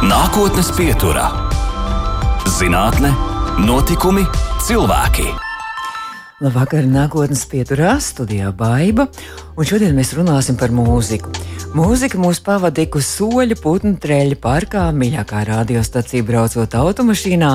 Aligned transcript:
Nākotnes 0.00 0.70
pieturā- 0.72 1.26
zinātne, 2.56 3.10
notikumi, 3.60 4.22
cilvēki. 4.64 5.26
Labvakar, 6.40 6.86
nākotnes 6.88 7.42
pieturā 7.44 7.98
studijā 8.00 8.48
Baiva, 8.56 9.04
un 9.60 9.68
šodien 9.68 9.92
mēs 9.92 10.14
runāsim 10.16 10.56
par 10.56 10.72
mūziku. 10.72 11.28
Mūzika 11.70 12.18
mūs 12.18 12.40
pavadīja 12.42 12.96
uz 12.98 13.06
soļa 13.14 13.54
putnu 13.62 13.92
treļa 14.02 14.34
parkā, 14.42 14.88
mīļākā 14.90 15.44
radiostacija 15.46 16.24
braucot 16.26 16.72
automašīnā, 16.74 17.50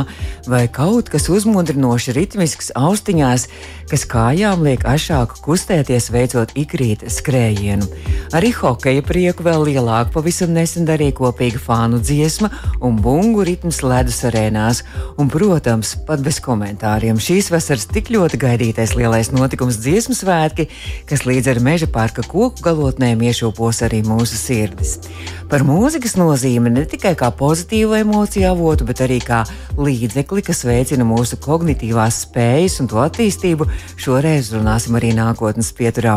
vai 0.47 0.61
kaut 0.71 1.09
kas 1.11 1.27
uzmundrinoši 1.27 2.13
ritmisks 2.15 2.71
austiņās, 2.79 3.43
kas 3.91 4.05
kājām 4.07 4.63
liek 4.63 4.85
ašāk 4.87 5.35
kustēties, 5.43 6.07
veicot 6.15 6.53
ikrīta 6.55 7.11
skrējienu. 7.11 7.89
Arī 8.31 8.53
hokeja 8.55 9.03
prieku 9.03 9.43
vēl 9.43 9.67
lielāku 9.67 10.15
pavisam 10.15 10.55
nesen 10.55 10.87
darīja 10.87 11.17
kopīga 11.19 11.59
fānu 11.59 11.99
dziesma 11.99 12.53
un 12.79 12.95
bungu 13.03 13.43
ritms 13.43 13.81
ledus 13.83 14.21
arēnās, 14.31 14.85
un, 15.19 15.27
protams, 15.27 15.91
pat 16.07 16.23
bez 16.23 16.39
komentāriem 16.45 17.19
šīs 17.19 17.51
vasaras 17.51 17.89
tik 17.91 18.13
ļoti 18.15 18.39
gaidītais 18.47 18.95
lielais 18.95 19.33
notikums 19.35 19.83
dziesmu 19.83 20.15
svētki, 20.15 20.69
kas 21.11 21.27
līdz 21.27 21.51
ar 21.51 21.63
meža 21.67 21.91
parka 21.91 22.23
koku 22.23 22.63
galotnēm 22.63 23.27
iešūpos 23.27 23.83
arī 23.83 24.04
mūsu 24.07 24.37
sirdis. 24.39 24.97
Par 25.45 25.61
mūzikas 25.61 26.15
nozīmi 26.17 26.71
ne 26.73 26.81
tikai 26.89 27.11
kā 27.17 27.27
pozitīvu 27.37 27.93
emociju 27.99 28.47
avotu, 28.49 28.85
bet 28.87 29.03
arī 29.05 29.19
kā 29.21 29.43
līdzekli, 29.77 30.41
kas 30.45 30.63
veicina 30.65 31.05
mūsu 31.05 31.37
kognitīvās 31.41 32.23
spējas 32.23 32.79
un 32.81 32.89
to 32.89 32.97
attīstību, 33.03 33.67
šoreiz 34.01 34.49
runāsim 34.55 34.97
arī 34.97 35.11
nākotnes 35.13 35.69
pieturā. 35.77 36.15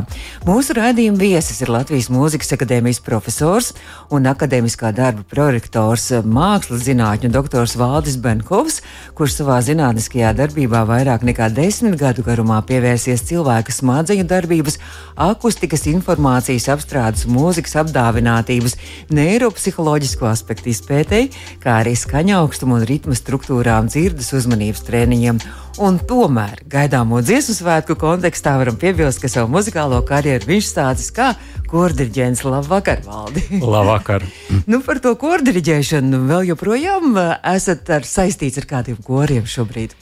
Mūsu 0.49 0.77
raidījuma 0.79 1.21
viesis 1.21 1.61
ir 1.61 1.73
Latvijas 1.75 2.09
Mūzikas 2.15 2.55
akadēmijas 2.57 3.03
profesors 3.05 3.75
un 4.15 4.31
akadēmiskā 4.31 4.95
darba 4.97 5.27
prorektors 5.29 6.09
mākslas 6.25 6.87
zinātņu 6.89 7.33
doktors 7.35 7.77
Valdis 7.77 8.17
Benkovs, 8.25 8.81
kurš 9.19 9.41
savā 9.43 9.61
zinātniskajā 9.67 10.33
darbībā 10.41 10.87
vairāk 10.89 11.27
nekā 11.29 11.51
desmit 11.53 11.99
gadu 12.01 12.25
garumā 12.25 12.63
pievērsies 12.65 13.27
cilvēka 13.29 13.77
smadzeņu 13.77 14.25
darbības, 14.31 14.81
akustikas 15.21 15.85
informācijas 15.93 16.71
apstrādes, 16.73 17.29
mūzikas 17.29 17.78
apdāvinātības, 17.83 18.77
neiropsiholoģisko 19.15 20.29
aspektu 20.31 20.73
izpētēji, 20.73 21.33
kā 21.63 21.81
arī 21.83 21.95
skaņa 21.99 22.43
augstumu 22.43 22.79
un 22.79 22.87
ritma 22.89 23.17
struktūrām, 23.19 23.89
dzirdes 23.93 24.33
uzmanības 24.39 24.85
treniņiem. 24.89 25.41
Un 25.79 26.01
tomēr 26.03 26.65
gaidāmo 26.67 27.21
dziesmu 27.23 27.55
svētku 27.55 27.95
kontekstā 27.99 28.57
varam 28.59 28.75
piebilst, 28.81 29.21
ka 29.23 29.31
savu 29.31 29.53
muzikālo 29.55 30.01
karjeru 30.07 30.49
viņš 30.51 30.71
sācis 30.73 31.13
kā 31.15 31.29
kordiģents. 31.71 32.43
Labvakar, 32.43 33.05
Valdi! 33.07 33.45
Labvakar! 33.77 34.27
nu, 34.67 34.83
par 34.83 34.99
to 35.05 35.15
kordiģēšanu 35.21 36.25
vēl 36.27 36.51
joprojām 36.51 37.15
eh, 37.15 37.35
esat 37.55 37.91
ar 37.95 38.09
saistīts 38.09 38.59
ar 38.59 38.67
kādiem 38.71 38.99
koriem 39.07 39.47
šobrīd. 39.47 39.95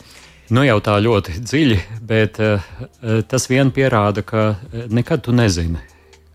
Nu 0.54 0.62
jau 0.62 0.78
tā 0.78 0.94
ļoti 1.02 1.40
dziļi, 1.42 1.76
bet 2.06 2.38
uh, 2.38 2.62
tas 3.26 3.48
vien 3.50 3.72
pierāda, 3.74 4.22
ka 4.22 4.52
nekad 4.94 5.24
tu 5.26 5.34
nezini, 5.34 5.80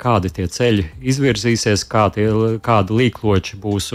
kādi 0.01 0.31
tie 0.33 0.47
ceļi 0.49 0.87
izvirzīsies, 1.13 1.85
kā 1.89 2.07
tie, 2.15 2.27
kādi 2.63 2.97
līkloči 3.03 3.59
būs. 3.61 3.91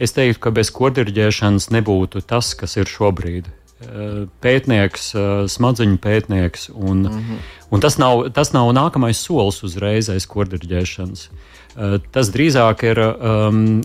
Es 0.00 0.16
teiktu, 0.16 0.40
ka 0.46 0.52
bez 0.56 0.72
kordirģēšanas 0.72 1.70
nebūtu 1.74 2.24
tas, 2.26 2.54
kas 2.56 2.78
ir 2.80 2.88
šobrīd. 2.88 3.50
Pētnieks, 4.44 5.12
smadzeņu 5.54 5.96
pētnieks, 6.04 6.68
un, 6.74 7.06
mm 7.06 7.20
-hmm. 7.20 7.38
un 7.70 7.80
tas, 7.80 7.96
nav, 7.98 8.26
tas 8.36 8.52
nav 8.52 8.72
nākamais 8.76 9.16
solis 9.16 9.62
uzreiz 9.64 10.10
aiz 10.12 10.26
kordirģēšanas. 10.28 11.28
Tas 12.12 12.28
drīzāk 12.34 12.84
ir 12.84 12.98
um, 13.00 13.80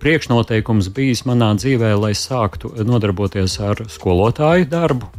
priekšnoteikums 0.00 0.88
bijis 0.94 1.26
manā 1.28 1.52
dzīvē, 1.58 1.92
lai 1.98 2.14
sāktu 2.14 2.72
nodarboties 2.86 3.58
ar 3.60 3.84
skolotāju 3.88 4.68
darbu, 4.70 5.10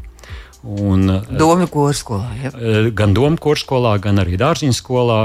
Un, 0.64 1.10
Domu 1.28 1.66
kurskolā. 1.68 2.30
Ja? 2.40 2.52
Gan 2.96 3.12
domu 3.16 3.36
kurskolā, 3.44 3.98
gan 4.00 4.22
arī 4.22 4.38
dārziņu 4.40 4.76
skolā, 4.78 5.18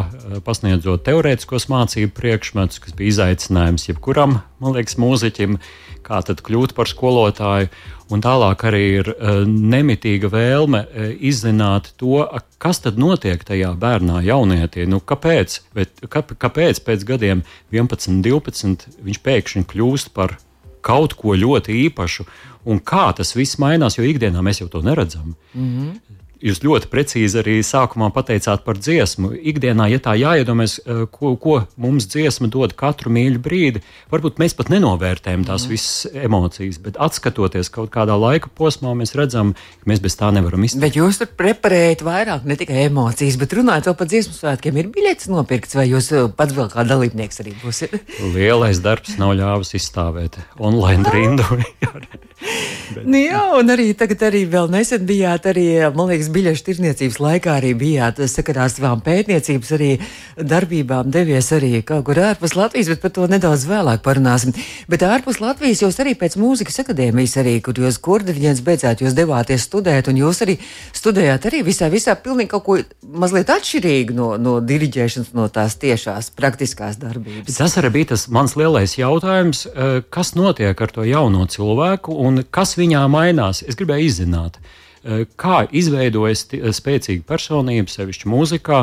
pasniedzot 0.47 1.05
teorētiskos 1.07 1.69
mācību 1.71 2.11
priekšmetus, 2.17 2.81
kas 2.83 2.97
bija 2.99 3.15
izaicinājums 3.15 3.87
jebkuram, 3.87 4.41
man 4.59 4.75
liekas, 4.75 4.99
mūziķim, 4.99 5.61
kā 6.03 6.19
tad 6.27 6.43
kļūt 6.43 6.75
par 6.75 6.91
skolotāju. 6.91 7.71
Un 8.09 8.23
tālāk 8.25 8.65
arī 8.65 8.83
ir 9.03 9.13
nemitīga 9.47 10.31
vēlme 10.33 10.81
izzināt 11.29 11.93
to, 12.01 12.25
kas 12.59 12.81
tad 12.83 12.99
notiek 12.99 13.45
tajā 13.45 13.75
bērnā, 13.79 14.23
jaunietī. 14.25 14.89
Nu, 14.91 14.99
kāpēc? 14.99 15.61
Bet, 15.77 16.03
kāpēc 16.09 16.83
pēc 16.83 17.05
gadiem 17.13 17.45
11, 17.71 18.25
12 18.25 18.89
viņš 19.05 19.23
pēkšņi 19.29 19.67
kļūst 19.71 20.15
par 20.17 20.39
kaut 20.81 21.15
ko 21.19 21.37
ļoti 21.39 21.75
īpašu, 21.89 22.27
un 22.69 22.81
kā 22.81 23.09
tas 23.17 23.35
viss 23.37 23.59
mainās, 23.63 23.99
jo 23.99 24.05
ikdienā 24.05 24.43
mēs 24.45 24.63
jau 24.63 24.69
to 24.69 24.83
neredzam. 24.83 25.35
Mm 25.55 25.69
-hmm. 25.69 26.19
Jūs 26.39 26.61
ļoti 26.63 26.87
precīzi 26.87 27.41
arī 27.41 27.57
sākumā 27.67 28.13
pateicāt 28.15 28.63
par 28.63 28.79
dziesmu. 28.79 29.33
Ikdienā, 29.51 29.89
ja 29.91 29.99
tā 29.99 30.13
jāiedomājas, 30.15 30.77
eh, 30.85 31.01
ko, 31.11 31.33
ko 31.35 31.57
mums 31.75 32.07
dziesma 32.07 32.47
dod 32.47 32.77
katru 32.79 33.11
mīļu 33.11 33.41
brīdi, 33.43 33.83
varbūt 34.13 34.39
mēs 34.39 34.55
pat 34.55 34.71
nenovērtējam 34.71 35.43
tās 35.49 35.67
mm. 35.67 35.73
visas 35.73 36.07
emocijas, 36.15 36.79
bet 36.85 37.01
skatoties 37.19 37.73
kaut 37.75 37.91
kādā 37.91 38.15
laika 38.15 38.53
posmā, 38.55 38.93
mēs 38.95 39.17
redzam, 39.19 39.51
ka 39.83 39.91
mēs 39.91 40.03
bez 40.05 40.15
tā 40.15 40.31
nevaram 40.31 40.63
izturēt. 40.63 40.85
Bet 40.87 41.01
jūs 41.01 41.19
tur 41.19 41.33
preparējat 41.41 42.07
vairāk 42.07 42.47
ne 42.47 42.59
tikai 42.61 42.87
emocijas, 42.87 43.41
bet 43.43 43.59
runājot 43.59 43.91
par 43.99 44.07
dziesmu 44.07 44.39
svētkiem, 44.39 44.79
ir 44.79 44.93
biļets 44.95 45.27
nopirkts, 45.33 45.75
vai 45.75 45.89
jūs 45.91 46.13
eh, 46.15 46.31
pats 46.39 46.55
vēl 46.55 46.71
kā 46.71 46.87
dalībnieks 46.87 47.43
arī 47.43 47.57
būsiet? 47.65 47.99
Lielais 48.37 48.79
darbs 48.85 49.19
nav 49.19 49.35
ļāvis 49.43 49.75
izstāvēt 49.81 50.39
online 50.55 51.03
rindu. 51.11 51.51
bet, 51.83 53.03
nu 53.11 53.27
jā, 53.27 53.43
un 53.59 53.75
arī 53.75 53.91
tagad 53.99 54.29
arī 54.31 54.47
vēl 54.47 54.71
nesen 54.71 55.03
bijāt 55.09 55.51
arī, 55.51 55.69
man 55.99 56.13
liekas, 56.13 56.28
Latvijas 56.29 56.35
biļešu 56.35 56.65
tirniecības 56.67 57.17
laikā 57.23 57.53
arī 57.57 57.71
bijāt 57.79 58.19
sakarā 58.29 58.67
ar 58.67 58.73
savām 58.73 59.01
pētniecības 59.01 59.71
arī 59.73 59.89
darbībām 60.37 61.11
devies 61.11 61.49
arī 61.57 61.81
kaut 61.83 62.05
kur 62.05 62.19
ārpus 62.21 62.55
Latvijas, 62.57 62.89
bet 62.93 63.01
par 63.01 63.13
to 63.17 63.27
nedaudz 63.27 63.65
vēlāk 63.65 64.03
parunāsim. 64.05 64.53
Bet 64.89 65.03
ārpus 65.03 65.41
Latvijas 65.41 65.81
jūs 65.83 65.97
arī 66.03 66.13
pēc 66.19 66.37
mūzikas 66.37 66.83
akadēmijas, 66.83 67.37
arī, 67.41 67.55
kur 67.65 67.79
jūs 67.81 67.99
kurdiņģents 68.05 68.61
beidzāt, 68.67 69.01
jūs 69.01 69.17
devāties 69.17 69.65
studēt, 69.65 70.11
un 70.13 70.21
jūs 70.21 70.43
arī 70.45 70.59
studējāt 70.93 71.47
arī 71.49 71.63
visā, 71.65 71.89
visā 71.89 72.17
pilnīgi 72.21 72.53
kaut 72.53 72.67
ko 72.67 72.77
mazliet 73.09 73.49
atšķirīgu 73.55 74.17
no, 74.19 74.29
no 74.37 74.59
diriģēšanas, 74.61 75.33
no 75.39 75.49
tās 75.49 75.79
tiešās 75.81 76.33
praktiskās 76.37 77.01
darbības. 77.01 77.57
Tas 77.57 77.79
arī 77.81 77.95
bija 77.97 78.13
tas 78.13 78.27
mans 78.29 78.57
lielais 78.59 78.99
jautājums, 78.99 79.65
eh, 79.73 80.03
kas 80.11 80.35
notiek 80.37 80.77
ar 80.77 80.93
to 80.93 81.09
jauno 81.09 81.49
cilvēku 81.49 82.21
un 82.27 82.45
kas 82.51 82.77
viņā 82.77 83.07
mainās. 83.09 83.65
Es 83.65 83.81
gribēju 83.81 84.11
izzināt. 84.13 84.61
Eh, 85.09 85.25
kā 85.41 85.63
izveidojas 85.73 86.45
spēcīga 86.77 87.25
personība, 87.29 87.89
sevišķi 87.89 88.29
mūzikā. 88.29 88.83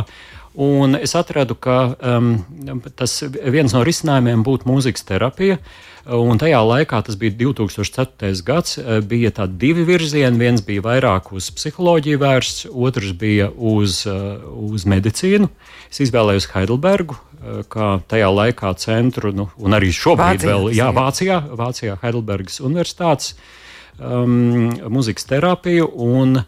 Un 0.66 0.96
es 0.96 1.12
atradu, 1.20 1.54
ka 1.60 1.76
um, 2.00 2.30
tas 2.96 3.20
viens 3.28 3.74
no 3.76 3.82
risinājumiem 3.86 4.46
būtu 4.48 4.66
mūzikas 4.70 5.04
terapija. 5.06 5.58
Un 6.16 6.40
tajā 6.40 6.62
laikā, 6.64 7.02
tas 7.06 7.18
bija 7.20 7.34
2004. 7.44 8.32
gads, 8.48 8.78
eh, 8.80 9.02
bija 9.06 9.34
tādi 9.38 9.60
divi 9.66 9.86
virzieni. 9.86 10.42
Viens 10.42 10.64
bija 10.66 10.86
vairāk 10.86 11.30
uz 11.36 11.52
psiholoģiju 11.54 12.22
vērsts, 12.24 12.70
otrs 12.72 13.12
bija 13.20 13.52
uz, 13.52 14.06
eh, 14.10 14.48
uz 14.72 14.88
medicīnu. 14.90 15.52
Es 15.92 16.02
izvēlējos 16.08 16.50
Heidelbergu, 16.56 17.20
kā 17.70 18.00
tajā 18.10 18.32
laikā 18.34 18.72
centru, 18.82 19.30
nu, 19.36 19.52
un 19.62 19.78
arī 19.78 19.92
šobrīd 19.94 20.42
Vācijā, 20.42 20.50
vēl 20.50 20.74
jā, 20.74 20.88
Vācijā, 20.96 21.38
Vācijā 21.54 22.00
Heidelbergas 22.02 22.58
Universitātes. 22.58 23.36
Uh, 23.36 23.65
um, 24.00 24.72
muzikas 24.90 25.28
terapiju. 25.30 25.92
Un, 25.96 26.42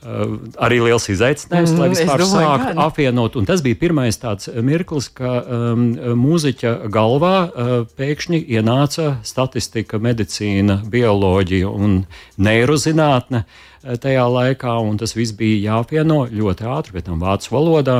Uh, 0.00 0.38
arī 0.56 0.78
liels 0.80 1.04
izaicinājums, 1.12 1.74
mm, 1.74 1.80
lai 1.82 1.86
vispār 1.92 2.22
sāktu 2.24 2.70
apvienot. 2.80 3.34
Un 3.36 3.44
tas 3.44 3.60
bija 3.60 3.76
pirmais 3.82 4.16
tāds 4.16 4.48
mirklis, 4.64 5.10
ka 5.12 5.34
um, 5.44 5.82
mūziķa 6.16 6.70
galvā 6.88 7.32
uh, 7.44 7.72
pēkšņi 8.00 8.40
ienāca 8.48 9.18
statistika, 9.28 10.00
medicīna, 10.00 10.78
bioloģija 10.88 11.68
un 11.68 11.98
neirozinātne 12.40 13.42
uh, 13.44 13.98
tajā 14.00 14.24
laikā, 14.24 14.78
un 14.88 14.96
tas 15.04 15.12
viss 15.18 15.36
bija 15.36 15.74
jāapvieno 15.74 16.22
ļoti 16.32 16.70
ātri, 16.78 16.96
bet 16.96 17.10
tam 17.10 17.20
vācu 17.20 17.52
valodā. 17.58 17.98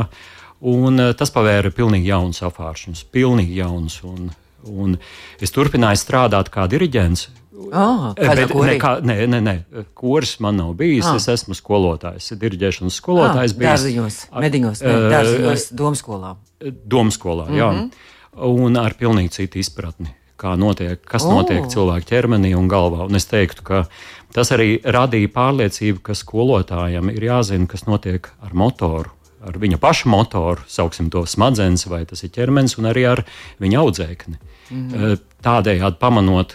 Un, 0.73 0.97
uh, 0.97 1.13
tas 1.13 1.37
pavēra 1.37 1.69
pilnīgi 1.69 2.09
jaunus 2.15 2.41
apgāršņus, 2.49 3.05
pilnīgi 3.13 3.61
jaunus. 3.61 4.01
Un, 4.09 4.33
un 4.65 4.97
es 5.37 5.53
turpināju 5.53 6.01
strādāt 6.01 6.49
kā 6.49 6.65
diriģents, 6.65 7.29
Oh, 7.69 8.07
bet, 8.17 8.55
ne, 8.55 8.77
kā, 8.81 8.93
nē, 9.05 9.17
nē, 9.31 9.41
nē, 9.45 9.55
kurs 9.99 10.39
man 10.43 10.57
nav 10.61 10.73
bijis. 10.79 11.07
Ah. 11.09 11.19
Es 11.21 11.29
esmu 11.31 11.57
skolotājs, 11.59 12.31
diriģēšanas 12.41 12.97
skolotājs. 13.03 13.55
Ah, 13.57 13.65
dārziņos, 13.67 14.21
mediņos, 14.47 14.83
ne, 14.87 14.95
dārziņos, 15.13 15.67
domskolā. 15.77 16.33
Domskolā, 16.61 17.49
mm 17.49 17.53
-hmm. 17.53 17.61
jā. 17.61 17.71
Mhm. 17.73 18.09
Un 18.51 18.77
ar 18.79 18.95
pilnīgi 18.95 19.35
citu 19.35 19.59
izpratni, 19.59 20.15
kā 20.39 20.57
notiek, 20.57 21.03
kas 21.05 21.27
oh. 21.27 21.35
notiek 21.35 21.67
cilvēka 21.69 22.07
ķermenī 22.15 22.55
un 22.57 22.69
galvā. 22.69 23.07
Un 23.11 23.15
es 23.15 23.27
teiktu, 23.27 23.63
ka 23.63 23.85
tas 24.33 24.53
arī 24.55 24.81
radīja 24.85 25.29
pārliecību, 25.35 26.01
ka 26.03 26.15
skolotājam 26.15 27.11
ir 27.11 27.25
jāzina, 27.25 27.67
kas 27.67 27.87
notiek 27.87 28.31
ar 28.41 28.55
motoru 28.55 29.11
ar 29.41 29.57
viņa 29.61 29.81
paša 29.81 30.11
motoru, 30.13 30.63
sauksim 30.69 31.11
to 31.13 31.25
smadzenes, 31.29 31.87
vai 31.89 32.05
tas 32.09 32.25
ir 32.25 32.33
ķermenis, 32.35 32.77
un 32.81 32.91
arī 32.91 33.07
ar 33.09 33.25
viņa 33.63 33.83
audzēkni. 33.83 34.41
Mm. 34.71 35.19
Tādējādi 35.43 35.97
pamanot, 35.99 36.53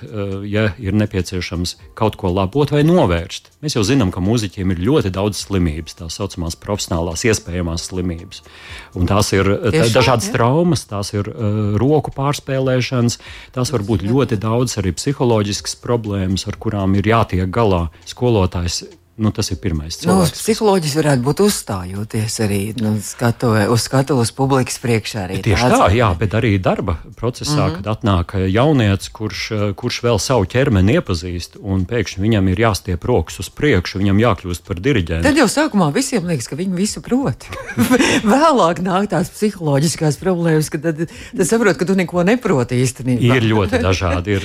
ja 0.47 0.69
ir 0.79 0.95
nepieciešams 0.95 1.73
kaut 1.97 2.15
ko 2.21 2.29
labot 2.31 2.69
vai 2.71 2.83
novērst. 2.85 3.49
Mēs 3.65 3.75
jau 3.75 3.83
zinām, 3.83 4.11
ka 4.13 4.21
mūziķiem 4.23 4.71
ir 4.71 4.83
ļoti 4.87 5.11
daudz 5.15 5.41
slimības, 5.41 5.97
tā 5.99 6.07
saucamās 6.13 6.55
profesionālās, 6.61 7.25
iespējamās 7.27 7.89
slimības. 7.89 8.43
Un 8.95 9.09
tās 9.09 9.33
ir 9.35 9.49
Tiešām, 9.49 9.91
dažādas 9.97 10.29
ja? 10.29 10.35
traumas, 10.38 10.85
tās 10.88 11.11
ir 11.17 11.27
uh, 11.27 11.73
roku 11.81 12.13
pārspēlēšanas, 12.15 13.17
tās 13.57 13.73
var 13.73 13.83
būt 13.89 14.05
ļoti 14.05 14.39
daudz 14.39 14.77
arī 14.79 14.93
psiholoģiskas 14.95 15.75
problēmas, 15.83 16.45
ar 16.47 16.61
kurām 16.61 16.95
ir 17.01 17.09
jātiek 17.09 17.49
galā. 17.51 17.88
Skolotājs 18.07 18.85
Nu, 19.15 19.31
tas 19.31 19.47
ir 19.47 19.62
pirmais 19.63 19.95
cilvēks. 19.95 20.33
Nu, 20.33 20.35
psiholoģiski 20.35 21.00
varētu 21.00 21.23
būt 21.23 21.41
uzstājoties 21.45 22.33
arī 22.44 22.59
nu, 22.83 22.97
skatuvē, 23.00 23.62
uz 23.71 23.85
skatuves 23.88 24.33
publikas 24.35 24.75
priekšā. 24.83 25.29
Tieši 25.39 25.56
tāds, 25.56 25.75
tā, 25.79 25.88
jā, 25.95 26.09
bet 26.19 26.33
arī 26.35 26.57
darba 26.59 26.97
procesā, 27.15 27.53
mm 27.56 27.69
-hmm. 27.69 27.75
kad 27.77 27.88
atnāk 27.94 28.35
jaunietis, 28.51 29.07
kurš, 29.15 29.44
kurš 29.79 30.01
vēl 30.03 30.19
savu 30.19 30.44
ķermeni 30.45 30.97
iepazīst, 31.00 31.56
un 31.63 31.85
pēkšņi 31.85 32.23
viņam 32.25 32.50
ir 32.51 32.59
jāstiep 32.59 33.06
rokas 33.07 33.39
uz 33.39 33.50
priekšu, 33.50 34.01
viņam 34.03 34.19
jākļūst 34.19 34.67
par 34.67 34.83
diriģentu. 34.83 35.23
Tad 35.23 35.38
jau 35.38 35.47
sākumā 35.47 35.94
visiem 35.94 36.27
liekas, 36.27 36.47
ka 36.51 36.59
viņi 36.59 36.75
visu 36.75 37.01
prot. 37.01 37.47
Vēlāk 38.35 38.83
nāk 38.83 39.07
tās 39.15 39.31
psiholoģiskās 39.31 40.19
problēmas, 40.19 40.69
kad 40.69 40.81
tad, 40.81 41.07
tad 41.38 41.47
saprot, 41.47 41.77
ka 41.77 41.85
tu 41.85 41.95
neko 41.95 42.23
neproti 42.23 42.83
īstenībā. 42.83 43.35
ir 43.35 43.47
ļoti 43.47 43.79
dažādi. 43.79 44.35
Ir, 44.35 44.44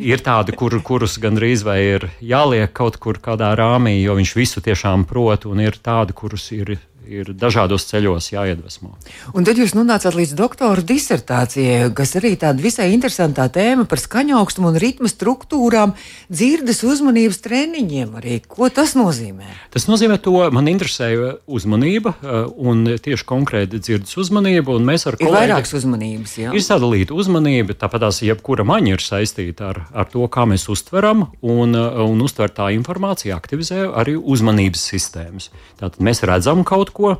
ir 0.00 0.18
tādi, 0.18 0.58
kur, 0.58 0.74
kurus 0.82 1.18
gandrīz 1.22 1.62
vai 1.62 1.78
ir 1.82 2.10
jāliek 2.18 2.72
kaut 2.72 2.96
kur 2.96 3.22
kādā 3.22 3.54
rāmī 3.54 4.07
jo 4.08 4.16
viņš 4.18 4.34
visu 4.38 4.62
tiešām 4.64 5.04
prot, 5.08 5.46
un 5.50 5.60
ir 5.64 5.76
tādi, 5.84 6.16
kurus 6.16 6.48
ir 6.56 6.78
ir 7.08 7.32
dažādos 7.36 7.86
ceļos 7.88 8.30
jāiedvesmo. 8.32 8.92
Un 9.36 9.46
tad 9.46 9.58
jūs 9.58 9.74
nonācāt 9.76 10.16
līdz 10.16 10.34
doktora 10.38 10.84
disertācijai, 10.84 11.88
kas 11.96 12.14
arī 12.20 12.34
tāda 12.40 12.62
visai 12.62 12.90
interesanta 12.92 13.46
tēma 13.52 13.86
par 13.88 14.00
skaņaugstumu 14.02 14.72
un 14.72 14.78
ritmu 14.80 15.10
struktūrām, 15.10 15.94
dzirdes 16.28 16.82
uzmanības 16.86 17.40
treniņiem. 17.44 18.14
Arī. 18.18 18.38
Ko 18.44 18.68
tas 18.72 18.94
nozīmē? 18.98 19.48
Tas 19.74 19.88
nozīmē, 19.88 20.18
to 20.22 20.36
man 20.54 20.68
interesēja 20.70 21.36
uzmanība 21.48 22.14
eh, 22.18 22.48
un 22.58 22.84
tieši 23.00 23.26
konkrēti 23.28 23.80
dzirdes 23.82 24.16
uzmanība. 24.20 24.76
Mēs 24.82 25.08
ar 25.08 25.18
kolēģi, 25.18 25.32
ir 25.32 25.38
vairākas 25.38 25.74
uzmanības. 25.80 26.36
Jā. 26.44 26.54
Ir 26.56 26.64
sadalīta 26.64 27.16
uzmanība, 27.16 27.76
tāpat 27.78 28.06
tās 28.06 28.20
jebkura 28.26 28.66
maņa 28.68 28.94
ir 28.96 29.04
saistīta 29.04 29.72
ar, 29.72 29.82
ar 29.92 30.08
to, 30.12 30.26
kā 30.32 30.44
mēs 30.48 30.68
uztveram 30.72 31.28
un, 31.40 31.76
eh, 31.78 32.02
un 32.04 32.24
uztvertā 32.24 32.70
informācija 32.76 33.38
aktivizē 33.38 33.86
arī 33.88 34.18
uzmanības 34.18 34.84
sistēmas. 34.92 35.50
Tātad 35.80 36.02
mēs 36.04 36.24
redzam 36.26 36.64
kaut 36.66 36.92
ko 36.94 36.97
ko. 36.98 37.16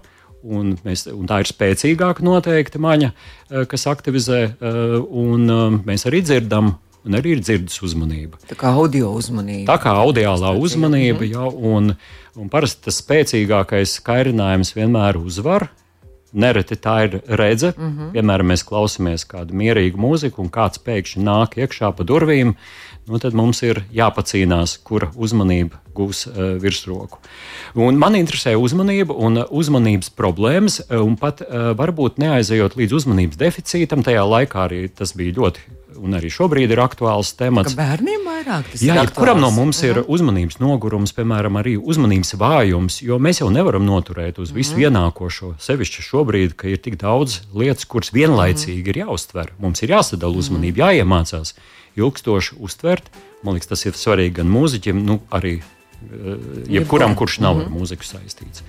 Un, 0.49 0.77
mēs, 0.85 1.09
un 1.11 1.27
tā 1.27 1.41
ir 1.43 1.49
spēcīgāka 1.51 2.23
noteikti 2.23 2.79
maņa, 2.79 3.09
eh, 3.11 3.65
kas 3.71 3.89
aktivizē, 3.91 4.43
eh, 4.47 4.93
un 5.03 5.51
eh, 5.51 5.81
mēs 5.89 6.07
arī 6.07 6.23
dzirdam 6.23 6.77
un 7.09 7.17
arī 7.19 7.35
ir 7.37 7.43
dzirdes 7.43 7.81
uzmanība. 7.83 8.39
Tā 8.47 8.57
kā 8.59 8.71
audio 8.71 9.11
uzmanība. 9.19 9.67
Tā 9.71 9.79
kā 9.83 9.95
audiālā 9.99 10.53
uzmanība, 10.61 11.25
mhm. 11.25 11.33
jā, 11.33 11.51
un, 11.73 11.93
un 12.39 12.53
parasti 12.53 12.87
tas 12.89 13.01
spēcīgākais 13.03 13.99
kairinājums 14.07 14.75
vienmēr 14.77 15.19
uzvar. 15.21 15.69
Nereti 16.33 16.77
tā 16.77 16.97
ir 17.07 17.21
redze. 17.27 17.73
Mm 17.77 17.89
-hmm. 17.89 18.11
Piemēram, 18.13 18.53
mēs 18.53 18.65
klausāmies 18.69 19.25
kādu 19.27 19.55
mierīgu 19.55 19.97
mūziku, 19.97 20.39
un 20.39 20.51
kāds 20.51 20.79
pēkšņi 20.85 21.23
nāk 21.25 21.57
iekšā 21.57 21.93
pa 21.97 22.05
durvīm. 22.05 22.55
Nu, 23.09 23.19
tad 23.19 23.35
mums 23.35 23.63
ir 23.63 23.85
jāpacīnās, 23.93 24.79
kura 24.85 25.11
uzmanība 25.17 25.81
gūs 25.95 26.27
uh, 26.29 26.61
virsroku. 26.63 27.19
Un 27.75 27.97
man 27.97 28.15
interesē 28.15 28.55
uzmanība 28.57 29.15
un 29.15 29.45
uzmanības 29.51 30.11
problēmas, 30.11 30.83
un 30.91 31.17
pat 31.17 31.41
uh, 31.41 31.73
varbūt 31.79 32.19
neaizejot 32.19 32.77
līdz 32.77 32.93
uzmanības 32.93 33.37
deficītam. 33.37 34.05
Tajā 34.05 34.25
laikā 34.29 34.69
arī 34.69 34.89
tas 34.89 35.17
bija 35.17 35.33
ļoti 35.41 35.61
un 35.99 36.17
arī 36.19 36.31
šobrīd 36.33 36.73
ir 36.75 36.81
aktuāls 36.83 37.33
temats. 37.39 37.75
Ka 37.75 37.83
bērniem 37.83 38.27
vairāk 38.27 38.71
tas 38.73 38.83
Jā, 38.85 38.97
ir. 38.97 39.01
Jā, 39.03 39.15
kuram 39.17 39.41
no 39.43 39.51
mums 39.55 39.81
ir 39.87 40.01
uzmanības 40.05 40.59
nogurums, 40.63 41.15
piemēram, 41.17 41.59
arī 41.61 41.77
uzmanības 41.79 42.35
vājums, 42.41 43.01
jo 43.05 43.19
mēs 43.23 43.43
jau 43.43 43.51
nevaram 43.55 43.87
noturēt 43.87 44.41
uz 44.43 44.53
visu 44.55 44.77
mm. 44.77 44.89
ienākošo. 44.89 45.55
Sevišķi 45.63 46.05
šobrīd, 46.09 46.55
ka 46.59 46.71
ir 46.73 46.83
tik 46.85 46.99
daudz 47.01 47.41
lietas, 47.55 47.89
kuras 47.91 48.13
vienlaicīgi 48.15 48.83
mm. 48.83 48.93
ir 48.93 49.03
jāuztver. 49.05 49.55
Mums 49.63 49.83
ir 49.85 49.97
jāsadala 49.97 50.35
mhm. 50.35 50.45
uzmanība, 50.45 50.79
mm. 50.79 50.85
jāiemācās 50.87 51.57
ilgstoši 51.99 52.61
uztvert. 52.63 53.11
Man 53.43 53.59
liekas, 53.59 53.73
tas 53.73 53.85
ir 53.87 53.99
svarīgi 53.99 54.39
gan 54.41 54.49
mūziķim, 54.51 55.03
nu, 55.07 55.21
arī 55.35 55.59
eh, 55.59 56.47
jebkuram, 56.79 57.19
kurš 57.19 57.41
nav 57.45 57.59
mm. 57.59 57.67
ar 57.67 57.77
mūziku 57.79 58.07
saistīts 58.07 58.65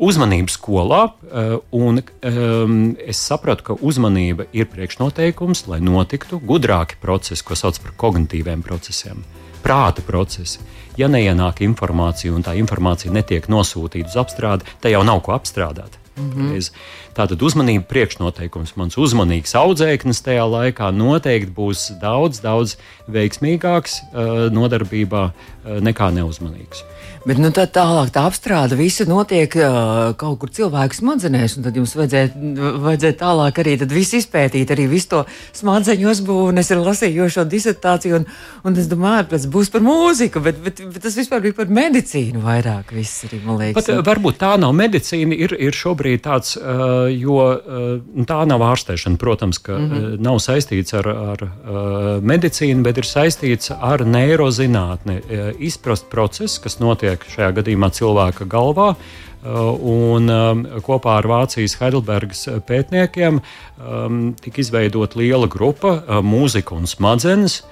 uzmanību 0.00 0.52
skolā, 0.52 1.02
eh, 1.10 1.56
un 1.76 2.00
um, 2.00 2.96
es 3.04 3.20
sapratu, 3.20 3.66
ka 3.70 3.76
uzmanība 3.76 4.48
ir 4.56 4.68
priekšnoteikums, 4.72 5.66
lai 5.70 5.80
notiktu 5.84 6.40
gudrāki 6.40 6.98
procesi, 7.00 7.44
ko 7.44 7.58
sauc 7.58 7.78
par 7.84 7.94
kognitīviem 8.00 8.64
procesiem, 8.66 9.24
prāta 9.64 10.04
procesi. 10.06 10.60
Ja 10.98 11.08
neienāk 11.08 11.62
informācija 11.64 12.32
un 12.34 12.44
tā 12.44 12.56
informācija 12.58 13.12
netiek 13.12 13.46
nosūtīta 13.48 14.10
uz 14.10 14.20
apstrādi, 14.24 14.68
tad 14.80 14.92
jau 14.92 15.04
nav 15.06 15.22
ko 15.24 15.36
apstrādāt. 15.36 16.00
Mm 16.20 16.32
-hmm. 16.32 16.70
Tātad 17.14 17.42
uzmanība 17.42 17.84
priekšnoteikums. 17.84 18.76
Mans 18.76 18.96
uzmanīgs 18.96 19.54
audzēknis 19.54 20.22
tajā 20.22 20.44
laikā 20.46 20.90
noteikti 20.94 21.52
būs 21.56 22.00
daudz, 22.00 22.40
daudz 22.40 22.76
veiksmīgāks 23.08 23.92
uh, 24.00 24.52
nodarbībā 24.52 25.30
nekā 25.64 26.10
neuzmanīgs. 26.16 26.84
Bet 27.28 27.36
nu, 27.36 27.50
tā 27.52 27.66
tālāk 27.68 28.08
tā 28.14 28.22
apstrāde 28.24 28.78
visu 28.78 29.04
notiek 29.04 29.52
uh, 29.60 30.14
kaut 30.16 30.38
kur 30.40 30.52
cilvēku 30.56 30.96
smadzenēs, 30.96 31.58
un 31.58 31.66
tad 31.66 31.76
jums 31.76 31.92
vajadzēja, 31.98 32.30
vajadzēja 32.80 33.16
tālāk 33.20 33.58
arī 33.60 33.74
visu 33.90 34.16
izpētīt, 34.22 34.70
arī 34.72 34.86
visu 34.88 35.10
to 35.10 35.20
smadzeņu 35.58 36.08
uzbūvi. 36.14 36.54
Es 36.62 36.72
lasīju 36.72 37.26
šo 37.34 37.44
disertāciju, 37.44 38.22
un, 38.22 38.24
un 38.64 38.78
es 38.80 38.88
domāju, 38.88 39.26
tas 39.34 39.44
būs 39.52 39.68
par 39.74 39.84
mūziku, 39.84 40.40
bet, 40.46 40.62
bet, 40.64 40.80
bet 40.94 41.04
tas 41.04 41.18
vispār 41.20 41.44
bija 41.44 41.58
par 41.58 41.68
medicīnu 41.68 42.40
vairāk. 42.40 42.94
Viss 42.96 43.26
arī. 43.28 43.42
Pat, 43.76 43.92
varbūt 44.06 44.40
tā 44.40 44.54
nav 44.62 44.72
medicīna, 44.80 45.36
ir, 45.36 45.52
ir 45.60 45.76
šobrīd 45.76 46.24
tāds, 46.24 46.54
uh, 46.56 47.04
jo 47.12 47.36
uh, 47.36 48.24
tā 48.32 48.40
nav 48.48 48.64
ārstēšana, 48.70 49.20
protams, 49.20 49.60
ka 49.60 49.76
mm 49.76 49.90
-hmm. 49.90 50.16
nav 50.24 50.40
saistīts 50.40 50.96
ar, 50.96 51.08
ar 51.34 51.46
medicīnu, 52.24 52.80
bet 52.82 52.96
ir 52.98 53.04
saistīts 53.04 53.70
ar 53.76 54.06
neirozinātni, 54.08 55.20
izprast 55.58 56.10
procesu, 56.12 56.60
kas 56.64 56.78
notiek 56.82 57.24
šajā 57.34 57.50
gadījumā 57.60 57.90
cilvēka 57.96 58.48
galvā. 58.50 58.94
Uh, 58.94 59.20
un 59.80 60.28
um, 60.28 60.64
kopā 60.84 61.14
ar 61.16 61.28
Vācijas 61.30 61.78
Heidelbergas 61.80 62.42
pētniekiem 62.68 63.38
tika 64.44 64.60
izveidota 64.60 65.16
liela 65.16 65.48
grupa 65.48 66.20
mūzika 66.20 66.76
un 66.76 66.84
smadzenes 66.84 67.62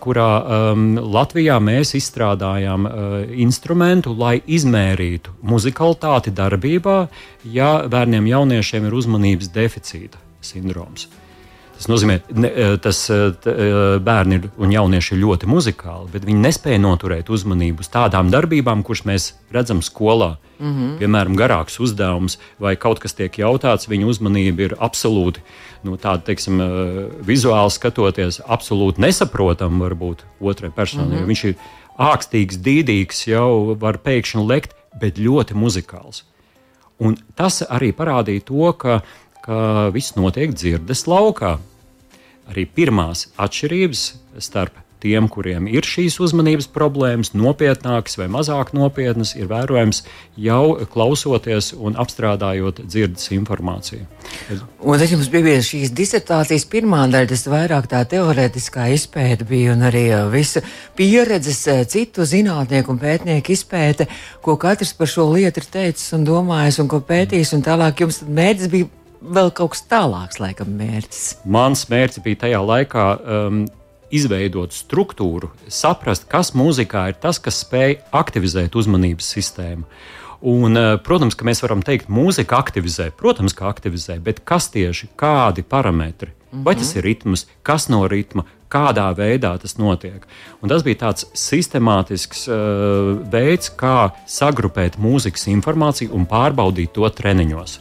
kurā 0.00 0.28
um, 0.72 0.84
Latvijā 1.12 1.58
mēs 1.62 1.96
izstrādājām 1.98 2.86
uh, 2.86 3.16
instrumentu, 3.44 4.14
lai 4.14 4.36
izmērītu 4.46 5.34
muzikalitāti 5.42 6.32
darbībā, 6.34 6.98
ja 7.50 7.72
bērniem, 7.90 8.30
jauniešiem 8.30 8.86
ir 8.86 8.98
uzmanības 9.02 9.50
deficīta 9.54 10.22
sindroms. 10.42 11.08
Tas 11.82 11.90
nozīmē, 11.90 12.20
ka 12.22 12.92
bērni 14.06 14.38
un 14.62 14.70
jaunieši 14.70 15.16
ir 15.16 15.20
ļoti 15.24 15.48
muzikāli, 15.50 16.12
bet 16.12 16.26
viņi 16.28 16.44
nespēja 16.44 16.78
noturēt 16.78 17.32
uzmanību 17.32 17.82
uz 17.82 17.90
tādām 17.90 18.30
darbībām, 18.30 18.84
kuras 18.86 19.02
mēs 19.08 19.32
redzam 19.50 19.80
skolā. 19.82 20.36
Mm 20.62 20.70
-hmm. 20.70 20.92
Piemēram, 21.00 21.34
garāks 21.34 21.80
uzdevums 21.82 22.38
vai 22.60 22.76
kaut 22.76 23.00
kas 23.02 23.14
tiek 23.18 23.38
jautāts, 23.38 23.88
viņa 23.90 24.06
uzmanība 24.06 24.62
ir 24.62 24.76
absolūti 24.78 25.42
nu, 25.82 25.96
tāda, 25.96 26.22
teiksim, 26.22 26.60
vizuāli 27.26 27.70
skatoties, 27.70 28.40
absolūti 28.46 29.02
nesaprotama 29.02 29.88
varbūt 29.88 30.22
otrai 30.40 30.70
personai. 30.70 31.16
Mm 31.16 31.22
-hmm. 31.22 31.26
Viņš 31.26 31.44
ir 31.48 31.54
ākstīgs, 31.98 32.62
dīdīgs, 32.62 33.26
jau 33.26 33.74
var 33.74 33.98
pēkšņi 33.98 34.46
lekt, 34.46 34.76
bet 35.00 35.18
ļoti 35.18 35.54
muzikāls. 35.54 36.22
Un 37.00 37.16
tas 37.34 37.62
arī 37.62 37.92
parādīja 37.92 38.44
to, 38.44 38.72
ka, 38.72 39.02
ka 39.42 39.90
viss 39.90 40.14
notiek 40.14 40.54
dzirdes 40.54 41.06
laukā 41.06 41.58
arī 42.50 42.66
pirmās 42.66 43.28
atšķirības 43.40 44.06
starp 44.42 44.82
tiem, 45.02 45.26
kuriem 45.30 45.66
ir 45.70 45.86
šīs 45.86 46.18
uzmanības 46.22 46.68
problēmas, 46.72 47.32
nopietnākas 47.34 48.16
vai 48.20 48.28
mazāk 48.32 48.72
nopietnas, 48.76 49.34
ir 49.38 49.48
vērojams 49.50 50.02
jau 50.38 50.76
klausoties 50.92 51.72
un 51.74 51.98
apstrādājot 52.00 52.84
dzirdes 52.86 53.32
informāciju. 53.34 54.06
Un 54.52 55.02
tad 55.02 55.10
jums 55.10 55.30
bija 55.32 55.58
šīs 55.64 55.92
disertācijas 55.96 56.66
pirmā 56.70 57.04
daļa, 57.10 57.32
tas 57.32 57.44
vairāk 57.50 57.90
tā 57.90 58.04
teorētiskā 58.14 58.88
izpēta 58.94 59.46
bija 59.48 59.74
un 59.74 59.86
arī 59.90 60.06
visa 60.32 60.62
pieredzes 60.98 61.64
citu 61.92 62.26
zinātnieku 62.28 62.94
un 62.94 63.02
pētnieku 63.02 63.56
izpēte, 63.56 64.08
ko 64.44 64.56
katrs 64.60 64.94
par 64.98 65.10
šo 65.10 65.28
lietu 65.34 65.62
ir 65.62 65.70
teicis 65.78 66.14
un 66.16 66.26
domājis 66.28 66.82
un 66.82 66.90
ko 66.90 67.02
pētījis, 67.06 67.56
un 67.58 67.66
tālāk 67.66 68.04
jums 68.06 68.22
mērķis 68.28 68.72
bija 68.72 68.90
vēl 69.22 69.52
kaut 69.54 69.74
kas 69.74 69.84
tālāks, 69.90 70.40
laikam, 70.42 70.72
mērķis? 70.78 71.44
Mans 71.44 71.86
mērķis 71.90 72.24
bija 72.24 72.44
tajā 72.46 72.64
laikā. 72.64 73.06
Um, 73.22 73.62
Izveidot 74.12 74.74
struktūru, 74.76 75.48
saprast, 75.72 76.26
kas 76.28 76.50
mūzikā 76.52 77.06
ir 77.08 77.14
tas, 77.16 77.38
kas 77.40 77.62
spēj 77.62 77.94
aktivizēt 78.12 78.74
uzmanības 78.76 79.30
sistēmu. 79.38 79.86
Un, 80.52 80.76
uh, 80.76 80.98
protams, 81.00 81.32
ka 81.38 81.46
mēs 81.48 81.62
varam 81.64 81.80
teikt, 81.86 82.10
ka 82.10 82.12
mūzika 82.12 82.58
aktivizē. 82.60 83.06
Protams, 83.16 83.54
ka 83.56 83.70
aktivizē, 83.70 84.18
bet 84.20 84.42
kas 84.44 84.68
tieši 84.74 85.08
kādi 85.16 85.64
parametri? 85.64 86.34
Vai 86.52 86.74
tas 86.76 86.90
ir 86.92 87.06
ritms, 87.06 87.46
kas 87.64 87.86
no 87.88 88.02
ritma, 88.04 88.44
kādā 88.68 89.06
veidā 89.16 89.54
tas 89.62 89.78
notiek. 89.80 90.26
Un 90.60 90.68
tas 90.68 90.84
bija 90.84 91.06
tāds 91.06 91.24
sistemātisks 91.32 92.44
uh, 92.52 93.14
veids, 93.32 93.72
kā 93.72 94.10
sagrupēt 94.28 95.00
mūzikas 95.00 95.48
informāciju 95.54 96.12
un 96.12 96.28
pārbaudīt 96.28 96.92
to 96.98 97.08
treniņos 97.08 97.78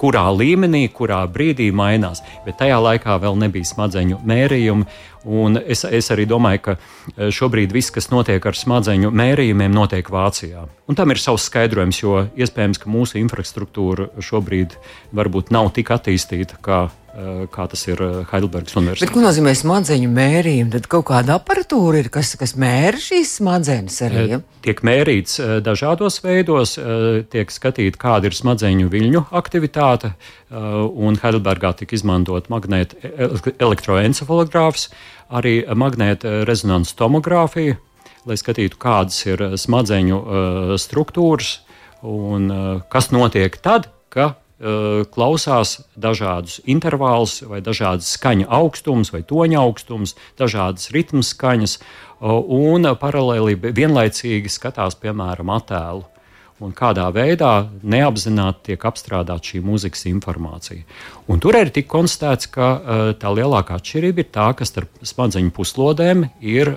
kurā 0.00 0.24
līmenī, 0.34 0.86
kurā 0.92 1.22
brīdī 1.32 1.70
mainās. 1.74 2.22
Bet 2.46 2.58
tajā 2.62 2.78
laikā 2.82 3.18
vēl 3.22 3.38
nebija 3.46 3.68
smadzeņu 3.68 4.20
mērījumi. 4.26 4.88
Es, 5.66 5.82
es 5.82 6.12
arī 6.14 6.26
domāju, 6.30 6.62
ka 6.62 6.74
uh, 6.76 7.30
šobrīd 7.34 7.72
viss, 7.74 7.90
kas 7.94 8.12
notiek 8.12 8.44
ar 8.46 8.58
smadzeņu 8.58 9.10
mērījumiem, 9.10 9.74
notiek 9.74 10.06
Vācijā. 10.12 10.66
Un 10.86 10.98
tam 10.98 11.10
ir 11.10 11.22
savs 11.22 11.48
skaidrojums, 11.50 12.02
jo 12.04 12.20
iespējams, 12.38 12.82
ka 12.82 12.92
mūsu 12.92 13.18
infrastruktūra 13.22 14.12
šobrīd 14.22 14.78
varbūt 15.16 15.50
nav 15.54 15.72
tik 15.74 15.90
attīstīta 15.96 16.60
kā 16.62 16.86
Eh, 16.86 17.05
kā 17.52 17.64
tas 17.72 17.82
ir 17.88 18.00
eh, 18.04 18.16
Heidelbergas 18.28 18.76
Universitātē. 18.76 19.14
Ko 19.14 19.22
nozīmē 19.24 19.54
smadzeņu 19.56 20.10
mērījumi? 20.12 20.72
Tad 20.74 20.88
kaut 20.92 21.06
kāda 21.08 21.38
aparatūra 21.38 22.02
ir, 22.02 22.10
kas, 22.12 22.34
kas 22.36 22.52
mēra 22.60 23.00
šīs 23.00 23.38
smadzenes 23.38 23.96
arī. 24.04 24.24
Ja? 24.34 24.40
Eh, 24.40 24.60
tiek 24.66 24.82
mērīts 24.86 25.38
dažādos 25.64 26.20
veidos, 26.24 26.74
tiek 27.32 27.52
skatīta, 27.54 28.00
kāda 28.02 28.28
ir 28.28 28.36
smadzeņu 28.36 28.90
viļņu 28.92 29.22
aktivitāte, 29.38 30.12
un 30.50 31.18
Heidelbergā 31.22 31.70
tika 31.78 31.94
izmantot 31.94 32.50
magnēta 32.50 32.98
elektroencefalogrāfs, 33.62 34.88
arī 35.30 35.60
magnēta 35.70 36.40
rezonanses 36.48 36.98
tomogrāfija, 36.98 37.78
lai 38.26 38.38
skatītu, 38.40 38.80
kādas 38.82 39.20
ir 39.28 39.44
smadzeņu 39.54 40.22
struktūras 40.82 41.60
un 42.02 42.50
kas 42.90 43.12
notiek 43.14 43.54
tad, 43.62 43.86
Eh, 44.16 44.32
klausās 45.12 45.82
dažādus 46.00 46.62
intervālus, 46.64 47.42
vai 47.44 47.60
dažādas 47.60 48.08
skaņu 48.16 48.48
augstums, 48.48 49.12
vai 49.12 49.20
toņa 49.20 49.60
augstums, 49.60 50.16
dažādas 50.40 50.88
ritmu 50.96 51.20
skaņas, 51.26 51.78
un 52.20 52.88
paralēli 52.96 53.58
vienlaicīgi 53.60 54.48
skatās, 54.48 54.96
piemēram, 55.02 55.52
attēlu. 55.52 56.06
Un 56.56 56.70
kādā 56.72 57.04
veidā 57.12 57.66
neapzināti 57.84 58.70
tiek 58.70 58.84
apstrādāta 58.88 59.44
šī 59.44 59.58
mūzikas 59.60 60.06
informācija. 60.08 60.86
Un 61.28 61.42
tur 61.44 61.58
arī 61.58 61.68
tika 61.68 61.90
konstatēts, 61.98 62.48
ka 62.48 62.68
uh, 62.72 63.10
tā 63.20 63.28
lielākā 63.36 63.76
atšķirība 63.76 64.24
ir 64.24 64.30
tā, 64.32 64.46
ka 64.56 64.64
starp 64.64 65.04
smadzeņu 65.04 65.52
puslodēm 65.52 66.30
ir 66.40 66.72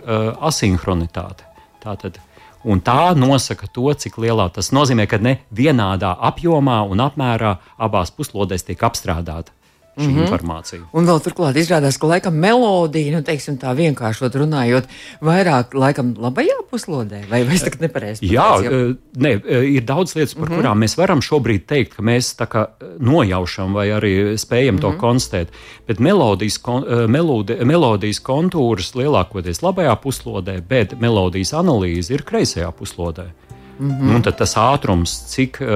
asinhronitāte. 0.49 1.47
Tātad 1.79 2.19
Un 2.63 2.81
tā 2.83 3.13
nosaka 3.15 3.69
to, 3.71 3.87
cik 3.93 4.17
lielā. 4.19 4.49
Tas 4.51 4.73
nozīmē, 4.75 5.05
ka 5.07 5.21
ne 5.21 5.37
vienādā 5.55 6.11
apjomā 6.31 6.81
un 6.91 7.05
apmērā 7.05 7.55
abās 7.79 8.11
puslodēs 8.11 8.67
tiek 8.67 8.83
apstrādāta 8.83 9.55
šī 9.99 10.07
mm 10.07 10.15
-hmm. 10.15 10.21
informācija. 10.25 10.81
Un 10.93 11.05
vēl 11.05 11.19
turklāt 11.25 11.57
izrādās, 11.59 11.99
ka 11.99 12.07
laikam 12.07 12.33
melodija, 12.33 13.15
nu, 13.17 13.21
teiksim, 13.23 13.57
tā 13.57 13.75
vienkāršot 13.75 14.35
runājot, 14.35 14.87
vairāk 15.21 15.73
laikam 15.73 16.15
labajā 16.17 16.59
puslodē, 16.71 17.23
vai, 17.29 17.41
es 17.41 17.63
tagad 17.63 17.81
nepareizi? 17.81 18.25
Jā, 18.25 18.55
pateicu, 18.55 18.97
ne, 19.15 19.33
ir 19.75 19.83
daudz 19.83 20.15
lietas, 20.15 20.33
par 20.33 20.43
mm 20.43 20.53
-hmm. 20.53 20.57
kurām 20.57 20.79
mēs 20.83 20.97
varam 20.97 21.21
šobrīd 21.21 21.65
teikt, 21.65 21.95
ka 21.95 22.03
mēs 22.03 22.35
tā 22.39 22.47
kā 22.47 22.65
nojaušam 22.99 23.73
vai 23.73 23.87
arī 23.89 24.37
spējam 24.37 24.75
mm 24.75 24.77
-hmm. 24.77 24.81
to 24.81 24.89
mhm. 24.89 24.99
konstatēt, 24.99 25.47
bet 25.87 25.99
melodijas, 25.99 26.59
melodi, 27.07 27.57
melodijas 27.63 28.21
kontūras 28.21 28.95
lielākoties 28.95 29.61
labajā 29.61 29.95
puslodē, 29.95 30.61
bet 30.61 30.99
melodijas 30.99 31.53
analīze 31.53 32.13
ir 32.13 32.23
kreisajā 32.23 32.71
puslodē. 32.71 33.23
Mm 33.79 33.91
-hmm. 33.91 34.11
nu, 34.13 34.21
tad 34.21 34.35
tas 34.37 34.55
ātrums, 34.55 35.11
cik, 35.27 35.57
eh, 35.61 35.67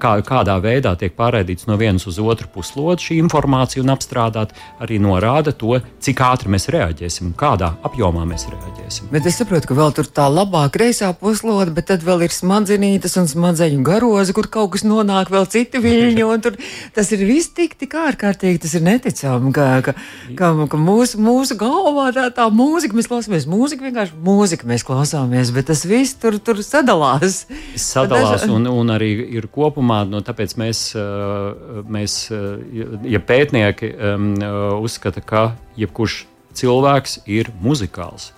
kā, 0.00 0.12
kādā 0.24 0.56
veidā 0.64 0.96
tiek 0.96 1.12
pārraidīts 1.16 1.66
no 1.66 1.76
vienas 1.76 2.06
uz 2.06 2.18
otru 2.18 2.48
puslodi 2.54 3.02
šī 3.02 3.14
informācija 3.20 3.82
un 3.82 3.90
apstrādāt, 3.92 4.48
arī 4.80 4.96
norāda 5.00 5.52
to, 5.52 5.80
cik 6.00 6.20
ātri 6.20 6.48
mēs 6.48 6.68
reaģēsim 6.72 7.26
un 7.26 7.34
kādā 7.36 7.72
apjomā 7.84 8.24
mēs 8.24 8.46
reaģēsim. 8.48 9.10
Bet 9.10 9.26
es 9.26 9.36
saprotu, 9.36 9.68
ka 9.68 9.74
vēl 9.74 9.92
tur 9.92 10.04
tā 10.04 10.26
labā 10.38 10.70
kreisā 10.70 11.12
puslode, 11.12 11.70
bet 11.70 11.86
tad 11.86 12.00
vēl 12.02 12.22
ir 12.22 12.30
smadzenītes 12.30 13.16
un 13.20 13.28
smadzeņu 13.28 13.82
garozi, 13.82 14.32
kur 14.32 14.46
kaut 14.46 14.70
kas 14.72 14.82
nonāk 14.82 15.28
vēl 15.30 15.46
citi 15.46 15.78
viļņi. 15.78 16.40
Tur, 16.42 16.56
tas 16.94 17.12
ir 17.12 17.26
viss 17.26 17.52
tik, 17.52 17.74
tik 17.78 17.92
ārkārtīgi, 17.94 18.58
tas 18.58 18.74
ir 18.74 18.82
neticami, 18.82 19.52
ka, 19.52 19.80
ka, 19.82 19.92
ka, 20.36 20.66
ka 20.66 20.76
mūsu, 20.76 21.20
mūsu 21.20 21.56
galvā 21.56 22.12
tā, 22.12 22.30
tā 22.30 22.48
mūzika, 22.48 22.94
mēs 22.94 23.08
klausāmies 23.08 23.46
mūziku, 23.46 23.84
vienkārši 23.84 24.12
mūziku 24.24 24.66
mēs 24.66 24.82
klausāmies, 24.82 25.52
bet 25.52 25.66
tas 25.66 25.84
viss 25.84 26.14
tur, 26.14 26.38
tur 26.38 26.62
sadalās 26.62 27.01
sadalās. 27.02 27.46
Sadalās 27.92 28.44
un, 28.50 28.66
un 28.70 28.92
arī 28.94 29.12
ir 29.38 29.48
kopumā, 29.52 30.02
nu, 30.08 30.22
tāpēc 30.24 30.54
mēs, 30.60 30.84
uh, 30.98 31.82
mēs 31.88 32.28
uh, 32.32 32.60
ja 33.08 33.20
pētnieki 33.20 33.92
uh, 33.92 34.78
uzskata, 34.82 35.20
ka 35.24 35.52
jebkurš 35.78 36.24
cilvēks 36.58 37.22
ir 37.26 37.52
muzikāls. 37.62 38.32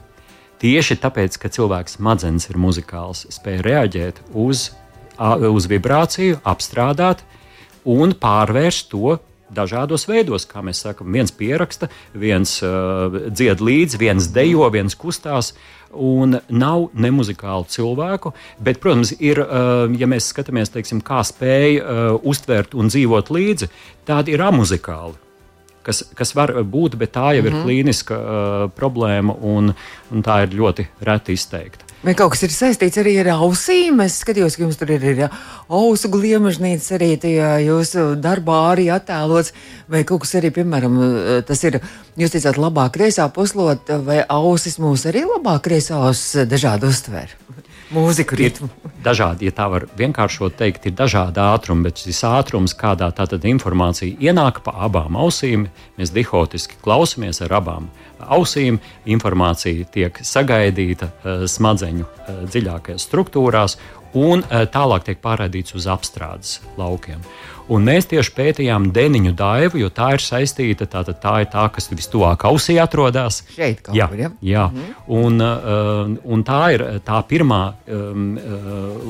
Tieši 0.63 0.97
tāpēc, 1.03 1.37
ka 1.41 1.51
cilvēks 1.53 1.99
smadzenes 1.99 2.49
ir 2.49 2.59
muzikāls, 2.63 3.27
spēj 3.35 3.61
reaģēt 3.67 4.23
uz, 4.33 4.71
uz 5.19 5.67
vibrāciju, 5.69 6.39
apstrādāt 6.47 7.25
un 7.85 8.15
pārvērst 8.17 8.89
to 8.95 9.19
dažādos 9.55 10.07
veidos, 10.09 10.47
kā 10.49 10.63
mēs 10.65 10.81
sakām, 10.87 11.13
viens 11.15 11.35
pieraksta, 11.35 11.91
viens 12.17 12.57
uh, 12.65 13.13
dzied 13.29 13.61
līdzi, 13.61 14.01
viens 14.01 14.31
dejo, 14.33 14.71
viens 14.73 14.97
kustās. 14.99 15.53
Uh, 15.53 15.84
un 15.95 16.39
nav 16.49 16.89
nemuzikālu 16.95 17.69
cilvēku. 17.71 18.35
Bet, 18.59 18.81
protams, 18.83 19.15
ir, 19.19 19.41
eh, 19.41 19.97
ja 20.01 20.11
mēs 20.11 20.31
skatāmies, 20.33 20.73
teiksim, 20.75 21.03
kā 21.05 21.23
spēj 21.25 21.81
uh, 21.81 22.19
uztvert 22.23 22.75
un 22.75 22.91
dzīvot 22.93 23.31
līdzi, 23.35 23.71
tādi 24.09 24.35
ir 24.35 24.43
amuzikāli. 24.45 25.24
Kas, 25.85 26.01
kas 26.17 26.35
var 26.37 26.55
būt, 26.65 26.97
bet 26.97 27.13
tā 27.13 27.35
jau 27.37 27.43
mm 27.43 27.49
-hmm. 27.49 27.61
ir 27.61 27.65
klīniska 27.65 28.17
uh, 28.17 28.71
problēma, 28.73 29.37
un, 29.41 29.75
un 30.11 30.23
tā 30.23 30.43
ir 30.43 30.57
ļoti 30.57 30.87
reti 31.01 31.33
izteikta. 31.33 31.85
Vai 32.05 32.13
kaut 32.13 32.35
kas 32.35 32.43
ir 32.45 32.53
saistīts 32.53 32.99
arī 33.01 33.15
ar 33.23 33.31
ausīm? 33.33 34.03
Es 34.05 34.19
skatījos, 34.21 34.57
ka 34.57 34.63
jums 34.63 34.77
tur 34.77 34.91
ir, 34.93 35.05
ir 35.05 35.31
ausu 35.69 36.11
gliemežnīca 36.13 36.99
arī 36.99 37.17
tajā 37.17 37.53
jūsu 37.65 38.05
darbā 38.21 38.59
arī 38.75 38.91
attēlots. 38.93 39.55
Vai 39.89 40.03
kaut 40.05 40.21
kas 40.21 40.35
arī, 40.35 40.51
piemēram, 40.51 40.99
tas 41.49 41.65
ir, 41.65 41.81
jūs 42.21 42.37
teicāt, 42.37 42.61
labāk 42.61 42.93
kreisā 42.99 43.29
puslot, 43.33 43.89
vai 44.05 44.21
ausis 44.29 44.77
mūs 44.79 45.07
arī 45.09 45.25
labāk 45.25 45.65
kreisās 45.71 46.35
dažādi 46.45 46.93
uztver? 46.93 47.33
Mūziku 47.93 48.39
ritmu. 48.39 48.69
Dažādi, 49.05 49.51
ja 49.51 49.53
tā 49.53 49.67
var 49.69 49.85
vienkāršot 49.99 50.57
teikt, 50.57 50.87
ir 50.89 50.95
dažādi 50.97 51.43
ātrumi, 51.43 51.85
bet 51.89 52.01
šis 52.01 52.23
ātrums, 52.25 52.73
kādā 52.79 53.11
tātad 53.13 53.45
informācija 53.45 54.17
ienāk 54.25 54.63
pa 54.65 54.73
abām 54.87 55.19
ausīm, 55.21 55.67
mēs 55.99 56.15
dihotiski 56.15 56.81
klausamies 56.85 57.43
ar 57.45 57.59
abām 57.61 57.91
ausīm, 58.25 58.79
informācija 59.05 59.85
tiek 59.93 60.21
sagaidīta 60.25 61.11
eh, 61.11 61.45
smadzeņu 61.51 62.07
eh, 62.07 62.41
dziļākajās 62.55 63.05
struktūrās 63.09 63.77
un 64.15 64.45
eh, 64.45 64.65
tālāk 64.71 65.09
tiek 65.09 65.21
pārraidīts 65.23 65.75
uz 65.79 65.89
apstrādes 65.91 66.61
laukiem. 66.79 67.23
Un 67.73 67.87
mēs 67.87 68.11
tieši 68.11 68.33
pētījām 68.37 68.91
deniņu 68.93 69.33
daivu, 69.39 69.79
jo 69.81 69.89
tā 69.89 70.11
ir 70.17 70.21
saistīta. 70.21 70.85
Tā, 70.91 71.01
tā 71.09 71.35
ir 71.41 71.49
tā, 71.53 71.65
kas 71.73 71.89
vistuvāk 71.89 72.45
ausī 72.45 72.77
atrodas. 72.83 73.41
Šeit 73.55 73.81
kaut 73.87 73.97
jā, 73.97 74.09
kur, 74.11 74.21
ja? 74.21 74.31
jā. 74.45 74.65
-hmm. 74.69 74.91
un, 75.09 75.41
uh, 75.41 76.19
un 76.25 76.45
tā 76.45 76.75
ir 76.75 76.85
tā 77.07 77.23
pirmā 77.25 77.63
um, 77.89 78.37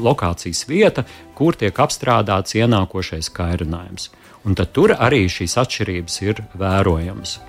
lokācijas 0.06 0.68
vieta, 0.68 1.04
kur 1.34 1.58
tiek 1.58 1.74
apstrādāts 1.74 2.54
ienākošais 2.54 3.32
kairinājums. 3.34 4.10
Un 4.44 4.54
tur 4.54 4.94
arī 4.94 5.24
šīs 5.26 5.58
atšķirības 5.58 6.22
ir 6.22 6.44
vērojamas. 6.54 7.40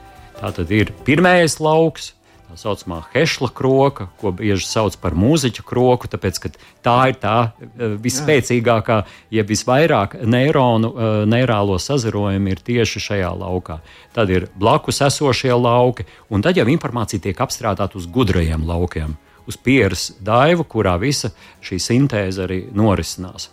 Tā 0.41 0.51
tad 0.55 0.71
ir 0.71 0.91
pirmais 1.05 1.59
lauks, 1.59 2.13
tā 2.55 2.62
saucamā 2.63 3.03
hešla 3.13 3.50
kroka, 3.53 4.07
ko 4.19 4.31
bieži 4.31 4.65
sauc 4.65 4.95
par 5.01 5.15
mūziķa 5.15 5.63
kroku, 5.67 6.07
tāpēc 6.07 6.39
tā 6.83 6.95
ir 7.12 7.17
tā 7.19 7.51
eh, 7.59 7.95
visspēcīgākā, 8.01 9.03
ja 9.31 9.43
visvairāk 9.43 10.17
neironu, 10.24 10.91
eh, 10.95 11.25
neirālo 11.27 11.77
sazarojumu 11.79 12.53
ir 12.53 12.63
tieši 12.63 13.03
šajā 13.09 13.33
laukā. 13.35 13.79
Tad 14.15 14.29
ir 14.29 14.47
blakus 14.55 15.01
esošie 15.01 15.53
lauki, 15.53 16.05
un 16.29 16.41
tad 16.41 16.57
jau 16.57 16.67
informācija 16.67 17.21
tiek 17.21 17.38
apstrādāta 17.38 18.00
uz 18.00 18.07
gudrajiem 18.07 18.65
laukiem, 18.65 19.17
uz 19.47 19.57
pieres 19.57 20.13
daivu, 20.19 20.63
kurā 20.63 20.97
visa 21.00 21.33
šī 21.62 21.79
sintēze 21.81 22.47
arī 22.47 22.65
norisinās. 22.74 23.51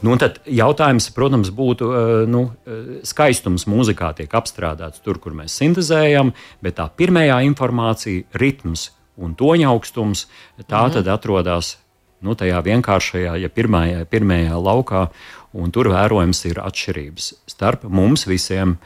Nu, 0.00 0.14
tad 0.16 0.38
jautājums, 0.48 1.10
protams, 1.12 1.50
būtu, 1.52 1.90
eh, 1.92 2.26
nu, 2.30 2.52
eh, 2.64 3.00
skaistums 3.04 3.66
mūzikā 3.68 4.14
tiek 4.16 4.32
apstrādāts 4.32 5.02
tur, 5.04 5.18
kur 5.18 5.32
mēs 5.32 5.52
sintēzējam, 5.60 6.32
bet 6.62 6.76
tā 6.76 6.88
pirmā 6.88 7.28
informācija, 7.44 8.24
ritms 8.32 8.90
un 9.18 9.34
toņa 9.34 9.68
augstums, 9.68 10.26
tā 10.64 10.88
mm. 10.88 10.92
tad 10.92 11.08
atrodas 11.08 11.76
nu, 12.22 12.34
tajā 12.34 12.62
vienkāršajā, 12.64 13.36
ja 13.40 13.48
pirmajā, 13.48 14.06
pirmajā 14.06 14.56
laukā, 14.56 15.10
un 15.52 15.70
tur 15.70 15.90
vērojams 15.92 16.44
ir 16.46 16.60
atšķirības 16.62 17.34
starp 17.46 17.84
mums 17.84 18.26
visiem. 18.28 18.78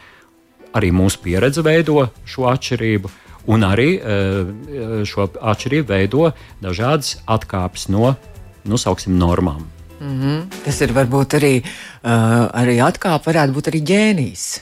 Arī 0.75 0.91
mūsu 0.91 1.21
pieredze 1.23 1.63
veido 1.63 2.09
šo 2.27 2.49
atšķirību, 2.51 3.11
un 3.47 3.63
arī 3.63 3.91
eh, 4.03 5.05
šo 5.07 5.29
atšķirību 5.31 5.87
veido 5.87 6.33
dažādas 6.61 7.21
atkāpes 7.31 7.87
no, 7.89 8.17
nu, 8.65 8.81
sauksim, 8.81 9.15
normām. 9.15 9.63
Mm 10.01 10.21
-hmm. 10.21 10.65
Tas 10.65 10.81
ir 10.81 10.93
varbūt 10.93 11.35
arī, 11.39 11.55
uh, 11.63 12.51
arī 12.53 12.79
atkāpe, 12.83 13.31
varētu 13.33 13.53
būt 13.53 13.69
arī 13.69 13.81
ģēnijs. 13.83 14.61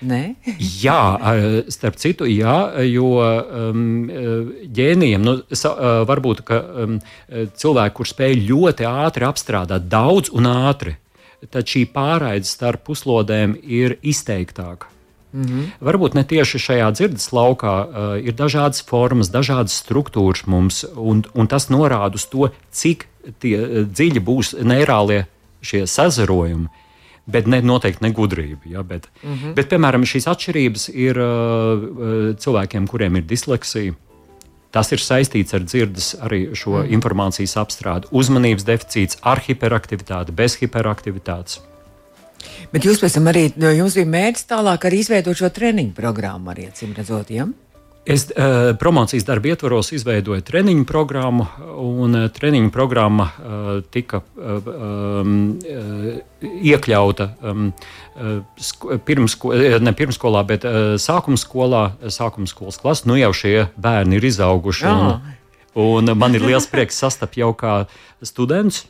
Ne? 0.00 0.34
jā, 0.82 1.18
starp 1.68 1.96
citu, 1.98 2.26
jā, 2.30 2.82
jo 2.86 3.18
um, 3.18 4.06
ģēnijam 4.70 5.24
nu, 5.26 5.34
sa, 5.50 5.72
varbūt 6.06 6.44
ka, 6.46 6.60
um, 6.84 7.00
cilvēki, 7.28 7.94
kurš 7.94 8.12
spēj 8.14 8.36
ļoti 8.46 8.86
ātri 8.86 9.26
apstrādāt 9.26 9.88
daudz 9.90 10.30
un 10.30 10.46
ātri, 10.46 10.94
tad 11.50 11.66
šī 11.66 11.88
pārraide 11.90 12.46
starp 12.46 12.84
puslodēm 12.86 13.56
ir 13.62 13.98
izteiktāka. 14.02 14.86
Mm 15.32 15.44
-hmm. 15.44 15.64
Varbūt 15.80 16.14
ne 16.14 16.24
tieši 16.24 16.58
šajā 16.58 16.92
dzirdes 16.92 17.32
laukā 17.32 17.74
uh, 17.84 18.26
ir 18.26 18.32
dažādas 18.32 18.80
formas, 18.82 19.28
dažādas 19.28 19.82
struktūras 19.82 20.46
mums, 20.46 20.84
un, 20.96 21.24
un 21.34 21.46
tas 21.46 21.68
norāda 21.68 22.14
uz 22.14 22.24
to, 22.24 22.48
cik 22.70 23.06
tie, 23.40 23.54
uh, 23.60 23.86
dziļi 23.86 24.24
būs 24.24 24.54
neirālie 24.62 25.24
šie 25.62 25.86
sazarojumi. 25.86 26.68
Bet 27.28 27.44
ne, 27.50 27.60
noteikti 27.60 28.06
ne 28.06 28.12
gudrība. 28.16 28.64
Ja, 28.64 28.82
bet, 28.82 29.10
mm 29.22 29.34
-hmm. 29.34 29.54
bet, 29.54 29.68
piemēram, 29.68 30.06
šīs 30.08 30.28
atšķirības 30.32 30.88
ir 30.94 31.18
uh, 31.20 32.36
cilvēkiem, 32.40 32.86
kuriem 32.88 33.20
ir 33.20 33.26
disleksija. 33.28 33.92
Tas 34.70 34.92
ir 34.92 35.00
saistīts 35.00 35.54
ar 35.56 35.64
dzirdes 35.64 36.14
arī 36.20 36.54
šo 36.56 36.82
mm. 36.82 36.92
informācijas 36.92 37.56
apstrādi, 37.56 38.08
uzmanības 38.12 38.64
deficīts, 38.68 39.18
ar 39.24 39.40
hiperaktivitāti, 39.40 40.32
bez 40.32 40.58
hiperaktivitātes. 40.60 41.60
Bet 42.72 42.84
jūs 42.84 43.00
pēc 43.00 43.16
tam 43.16 43.30
arī, 43.32 43.46
jums 43.56 43.96
bija 43.96 44.10
mērķis 44.12 44.48
tālāk 44.50 44.84
arī 44.88 45.00
izveidot 45.02 45.40
šo 45.40 45.48
treniņu 45.54 45.94
programmu, 45.96 46.52
arī 46.52 46.68
acīm 46.68 46.92
redzot, 46.96 47.32
ja? 47.32 47.48
Es 48.08 48.24
uh, 48.30 48.76
promocijas 48.80 49.26
darba 49.28 49.50
ietvaros 49.52 49.90
izveidoju 49.92 50.40
treniņu 50.48 50.86
programmu, 50.88 51.44
un 51.76 52.16
uh, 52.16 52.30
treniņu 52.32 52.70
programma 52.72 53.26
uh, 53.28 53.66
tika 53.92 54.22
uh, 54.22 54.70
um, 55.20 55.34
iekļauta 56.40 57.26
um, 57.50 57.66
uh, 58.16 58.94
pirmsko, 59.04 59.52
ne 59.84 59.92
pirmskolā, 59.92 60.40
bet 60.48 60.64
uh, 60.64 60.94
sākuma 60.96 61.36
skolā, 61.36 61.82
sākuma 62.08 62.48
skolas 62.48 62.80
klasē. 62.80 63.10
Nu 63.12 63.18
jau 63.20 63.34
šie 63.36 63.66
bērni 63.76 64.16
ir 64.16 64.28
izauguši, 64.30 64.88
un, 64.88 65.36
un 65.84 66.16
man 66.16 66.40
ir 66.40 66.48
liels 66.48 66.70
prieks 66.72 67.04
sastapt 67.04 67.36
jau 67.36 67.52
kā 67.52 67.82
students. 68.24 68.86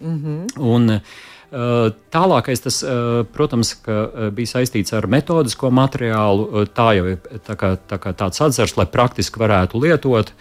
Mm 0.00 0.18
-hmm. 0.24 0.58
un, 0.58 0.90
uh, 0.90 1.33
tālākais, 1.54 2.62
tas, 2.62 2.82
eh, 2.82 3.22
protams, 3.32 3.74
eh, 3.86 4.30
bija 4.30 4.58
saistīts 4.58 4.92
ar 4.92 5.06
metodisko 5.06 5.70
materiālu. 5.70 6.66
Tā 6.74 6.94
jau 6.96 7.06
ir 7.12 7.18
tā 7.46 7.56
kā, 7.56 7.78
tā 7.78 7.98
kā 7.98 8.14
tāds 8.14 8.40
atzars, 8.40 8.76
lai 8.76 8.86
praktiski 8.86 9.38
varētu 9.38 9.80
lietot. 9.80 10.32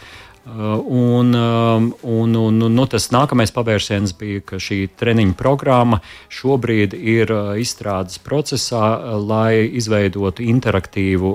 Un, 0.45 1.33
un, 1.33 1.93
un, 2.03 2.35
un 2.35 2.75
nu, 2.75 2.85
tas 2.85 3.07
nākamais 3.15 3.49
pavērsiens 3.55 4.11
bija, 4.11 4.41
ka 4.41 4.57
šī 4.59 4.89
treniņa 4.99 5.37
programma 5.39 6.01
šobrīd 6.27 6.93
ir 6.93 7.31
izstrādes 7.55 8.19
procesā, 8.19 9.15
lai 9.23 9.63
izveidotu 9.71 10.43
interaktīvu 10.43 11.31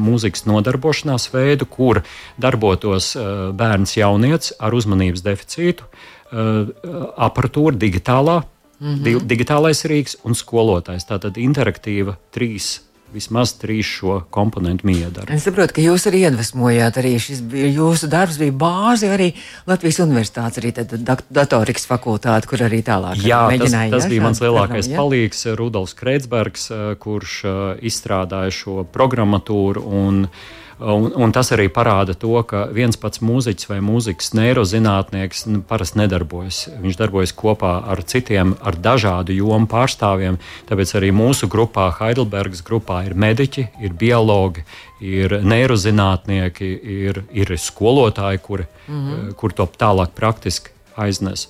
mūzikas 0.00 0.46
nodarbošanās 0.48 1.28
veidu, 1.34 1.66
kur 1.68 2.00
darbotos 2.40 3.12
bērns 3.52 3.98
jaunietis 3.98 4.54
ar 4.58 4.72
uzmanības 4.72 5.20
deficītu, 5.20 5.84
aparatūra 6.32 7.76
digitālā 7.76 8.40
Mm 8.80 8.94
-hmm. 8.94 9.20
Digitālais 9.26 9.84
rīks 9.88 10.16
un 10.24 10.34
skolotājs. 10.34 11.06
Tātad 11.08 11.36
interaktīva 11.36 12.16
trīs 12.30 12.80
vismaz 13.14 13.54
trīs 13.60 13.86
šo 13.86 14.18
komponentu 14.30 14.86
miedara. 14.86 15.34
Es 15.34 15.46
saprotu, 15.46 15.76
ka 15.76 15.80
jūs 15.80 16.06
arī 16.10 16.24
iedvesmojāt, 16.26 16.98
arī 17.00 17.14
šis 17.22 17.40
bija, 17.40 17.70
jūsu 17.78 18.10
darbs 18.12 18.38
bija 18.38 18.52
bāze 18.52 19.10
arī 19.12 19.30
Latvijas 19.66 20.00
Universitātes, 20.04 20.58
arī 20.58 20.72
datorikas 21.30 21.86
fakultāte, 21.86 22.50
kur 22.50 22.58
arī 22.66 22.82
tālāk 22.82 23.22
jā, 23.22 23.40
mēģināja. 23.48 23.90
Tas, 23.94 24.02
tas 24.02 24.10
bija 24.10 24.26
mans 24.26 24.42
lielākais 24.42 24.90
program, 24.90 25.00
palīgs, 25.04 25.46
Rudolfs 25.56 25.94
Kreitsbergs, 25.94 26.68
kurš 26.98 27.40
izstrādāja 27.80 28.50
šo 28.50 28.84
programmatūru 28.92 29.86
un 29.86 30.24
uh, 30.26 30.30
Un, 30.76 31.06
un 31.16 31.32
tas 31.32 31.48
arī 31.54 31.70
parāda 31.72 32.12
to, 32.12 32.34
ka 32.44 32.66
viens 32.76 32.98
pats 33.00 33.22
mūziķis 33.24 33.70
vai 33.70 33.78
mūzikas 33.80 34.34
neirozinātnieks 34.36 35.46
nu, 35.48 35.62
parasti 35.64 36.02
nedarbojas. 36.02 36.66
Viņš 36.82 36.98
darbojas 37.00 37.32
kopā 37.32 37.78
ar 37.88 38.02
citiem, 38.04 38.52
ar 38.60 38.76
dažādu 38.76 39.32
jomu 39.32 39.70
pārstāvjiem. 39.72 40.36
Tāpēc 40.68 40.92
arī 41.00 41.14
mūsu 41.16 41.48
grupā, 41.48 41.88
Heidelbergas 41.96 42.60
grupā, 42.66 43.00
ir 43.08 43.16
mediķi, 43.16 43.68
ir 43.80 43.96
biologi, 43.96 44.66
ir 45.00 45.38
neirozinātnieki, 45.48 46.68
ir, 46.98 47.22
ir 47.32 47.56
skolotāji, 47.56 48.42
kuri 48.44 48.66
mm 48.68 49.00
-hmm. 49.00 49.32
kur 49.34 49.52
to 49.52 49.68
tālāk 49.78 50.12
praktiski 50.12 50.76
aiznes. 50.96 51.48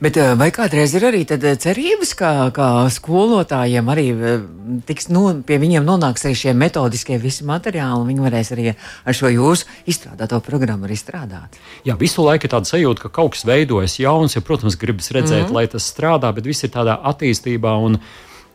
Bet 0.00 0.16
eh, 0.16 0.32
vai 0.38 0.48
kādreiz 0.54 0.94
ir 0.96 1.04
arī 1.08 1.22
eh, 1.24 1.56
cerības, 1.60 2.12
ka, 2.18 2.30
ka 2.56 2.68
skolotājiem 2.92 3.90
arī 3.92 4.06
eh, 4.14 4.44
tiks, 4.88 5.10
nu, 5.12 5.24
pie 5.46 5.58
viņiem 5.62 5.86
nonāks 5.86 6.24
arī 6.28 6.38
šie 6.38 6.54
metodiskie 6.56 7.18
visi 7.20 7.46
materiāli, 7.48 8.04
un 8.04 8.08
viņi 8.08 8.24
varēs 8.24 8.52
arī 8.56 8.70
ar 8.72 9.16
šo 9.16 9.32
jūsu 9.32 9.68
izstrādāto 9.90 10.40
programmu 10.46 10.88
arī 10.88 10.98
strādāt? 11.00 11.60
Jā, 11.84 11.98
visu 12.00 12.24
laiku 12.26 12.48
ir 12.48 12.54
tāda 12.54 12.70
sajūta, 12.70 13.06
ka 13.06 13.14
kaut 13.20 13.36
kas 13.36 13.46
veidojas 13.48 13.98
jauns, 14.00 14.36
ja, 14.36 14.44
protams, 14.44 14.78
gribas 14.80 15.12
redzēt, 15.12 15.46
mm 15.46 15.48
-hmm. 15.50 15.58
lai 15.58 15.66
tas 15.68 15.92
strādā, 15.92 16.32
bet 16.34 16.46
viss 16.46 16.64
ir 16.64 16.74
tādā 16.76 16.98
attīstībā. 17.02 17.76
Un, 17.84 18.00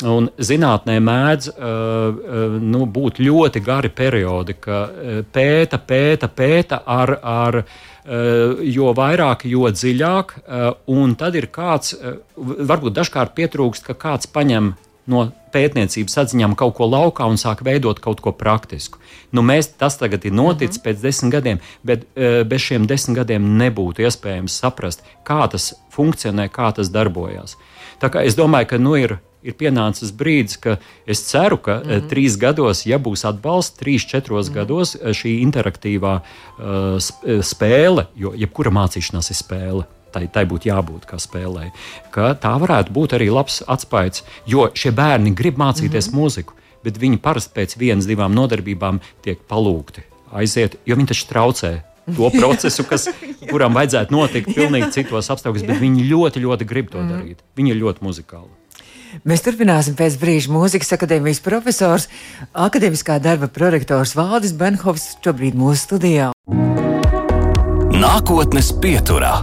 Un 0.04 0.26
zinātnē 0.38 1.00
mēdz 1.00 1.46
uh, 1.56 2.60
nu, 2.60 2.86
būt 2.86 3.22
ļoti 3.24 3.62
gari 3.64 3.90
periodi, 3.90 4.54
ka 4.60 4.90
pēta, 5.32 5.80
pēta, 5.80 6.28
pēta 6.28 6.82
ar, 6.86 7.20
ar 7.24 7.56
uh, 7.56 7.64
jo 8.06 8.92
vairāk, 8.94 9.46
jo 9.50 9.70
dziļāk. 9.72 10.34
Eh, 10.46 10.72
un 10.88 11.16
tad 11.16 11.36
ir 11.36 11.48
kāds, 11.48 11.94
eh, 11.94 12.18
varbūt 12.38 12.94
dažkārt 12.94 13.36
pietrūkst, 13.36 13.84
ka 13.84 13.94
kāds 13.94 14.28
paņem 14.28 14.76
no 15.08 15.32
pētniecības 15.54 16.18
atziņām 16.18 16.56
kaut 16.56 16.76
ko 16.76 16.86
laukā 16.90 17.28
un 17.30 17.38
sāk 17.38 17.62
veidot 17.62 18.00
kaut 18.00 18.22
ko 18.22 18.32
praktisku. 18.32 18.98
Nu, 19.32 19.42
mēs, 19.42 19.70
tas 19.78 19.98
tagad 19.98 20.26
ir 20.26 20.32
noticis 20.32 20.78
mm 20.78 20.82
-hmm. 20.82 20.94
pēc 20.94 21.02
desmit 21.02 21.32
gadiem, 21.32 21.60
bet 21.84 22.08
bez 22.50 22.62
šiem 22.62 22.88
desmit 22.88 23.18
gadiem 23.18 23.58
nebūtu 23.58 24.02
iespējams 24.02 24.50
saprast, 24.50 25.04
kā 25.24 25.50
tas 25.52 25.74
funkcionē, 25.96 26.50
kā 26.50 26.74
tas 26.74 26.90
darbojas. 26.90 27.56
Tā 28.02 28.10
kā 28.10 28.26
es 28.26 28.36
domāju, 28.36 28.68
ka 28.68 28.78
nu, 28.78 28.96
ir 28.96 29.20
ir 29.46 29.56
pienācis 29.60 30.14
brīdis, 30.16 30.58
ka 30.62 30.78
es 31.08 31.24
ceru, 31.30 31.58
ka 31.58 31.78
mm 31.80 31.90
-hmm. 31.90 32.10
trīs 32.10 32.38
gados, 32.42 32.86
ja 32.86 32.98
būs 32.98 33.26
atbalsts, 33.30 33.78
trīs, 33.80 34.08
četros 34.08 34.50
mm 34.50 34.52
-hmm. 34.52 34.56
gados 34.56 34.96
eh, 34.96 35.14
šī 35.14 35.40
interaktīvā 35.46 36.20
uh, 36.20 37.42
spēle, 37.42 38.08
jo 38.16 38.34
jebkura 38.36 38.72
mācīšanās 38.72 39.30
ir 39.32 39.38
spēle. 39.44 39.84
Tai, 40.16 40.28
tai 40.28 40.46
būtu 40.46 40.70
jābūt 40.72 41.06
kā 41.06 41.18
spēlē. 41.20 41.72
Ka 42.12 42.34
tā 42.40 42.56
varētu 42.60 42.92
būt 42.92 43.14
arī 43.18 43.28
labs 43.30 43.64
atspējs, 43.68 44.24
jo 44.48 44.72
šie 44.74 44.92
bērni 44.92 45.36
grib 45.36 45.58
mācīties 45.58 46.08
mm 46.08 46.14
-hmm. 46.14 46.22
mūziku, 46.24 46.54
bet 46.84 46.98
viņi 46.98 47.18
parasti 47.18 47.60
pēc 47.60 47.78
vienas, 47.78 48.06
divām 48.06 48.32
nodarbībām 48.34 49.00
tiek 49.22 49.40
palūgti 49.50 50.02
aiziet, 50.32 50.78
jo 50.86 50.96
viņi 50.96 51.08
taču 51.08 51.28
traucē 51.30 51.72
to 52.16 52.30
procesu, 52.40 52.86
kas, 52.90 53.08
kuram 53.50 53.76
vajadzētu 53.78 54.14
notikt 54.14 54.54
pilnīgi 54.56 54.92
citos 55.00 55.32
apstākļos, 55.34 55.66
bet 55.68 55.82
viņi 55.82 56.06
ļoti, 56.12 56.44
ļoti 56.46 56.70
grib 56.70 56.92
to 56.94 57.02
mhm. 57.02 57.10
darīt. 57.14 57.44
Viņi 57.58 57.76
ir 57.76 57.82
ļoti 57.82 58.06
muzikāli. 58.06 58.52
Mēs 59.24 59.44
turpināsim 59.46 59.96
pēc 59.96 60.18
brīža 60.20 60.52
mūzikas 60.52 60.92
akadēmijas 60.98 61.40
profesors, 61.46 62.10
akadēmiskā 62.52 63.20
darba 63.24 63.48
prorektors 63.48 64.16
Valdis 64.18 64.56
Benhovs 64.58 65.14
šobrīd 65.24 65.56
mūsu 65.56 65.88
studijā. 65.88 66.32
Nākotnes 67.96 68.74
pieturā. 68.84 69.38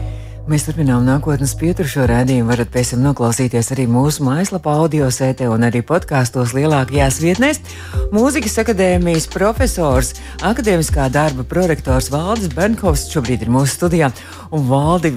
Mēs 0.51 0.65
turpinām 0.67 1.05
nākotnes 1.07 1.53
pieturu 1.55 1.87
šo 1.87 2.05
rādījumu. 2.11 2.51
Varat 2.51 2.71
pēc 2.75 2.93
tam 2.93 3.05
noklausīties 3.07 3.71
arī 3.73 3.87
mūsu 3.87 4.25
mājaslapā, 4.27 4.75
audio 4.83 5.07
sētē 5.15 5.47
un 5.49 5.63
arī 5.69 5.85
podkāstos 5.87 6.51
lielākajās 6.59 7.21
vietnēs. 7.23 7.63
Mūzikas 8.13 8.59
akadēmijas 8.65 9.29
profesors, 9.31 10.17
akadēmiskā 10.43 11.07
darba 11.15 11.47
prorektors 11.47 12.11
Valdis 12.11 12.51
Benkovs 12.53 13.07
šobrīd 13.15 13.47
ir 13.47 13.55
mūsu 13.55 13.79
studijā. 13.79 14.11
Un 14.51 14.67
Valdi, 14.67 15.15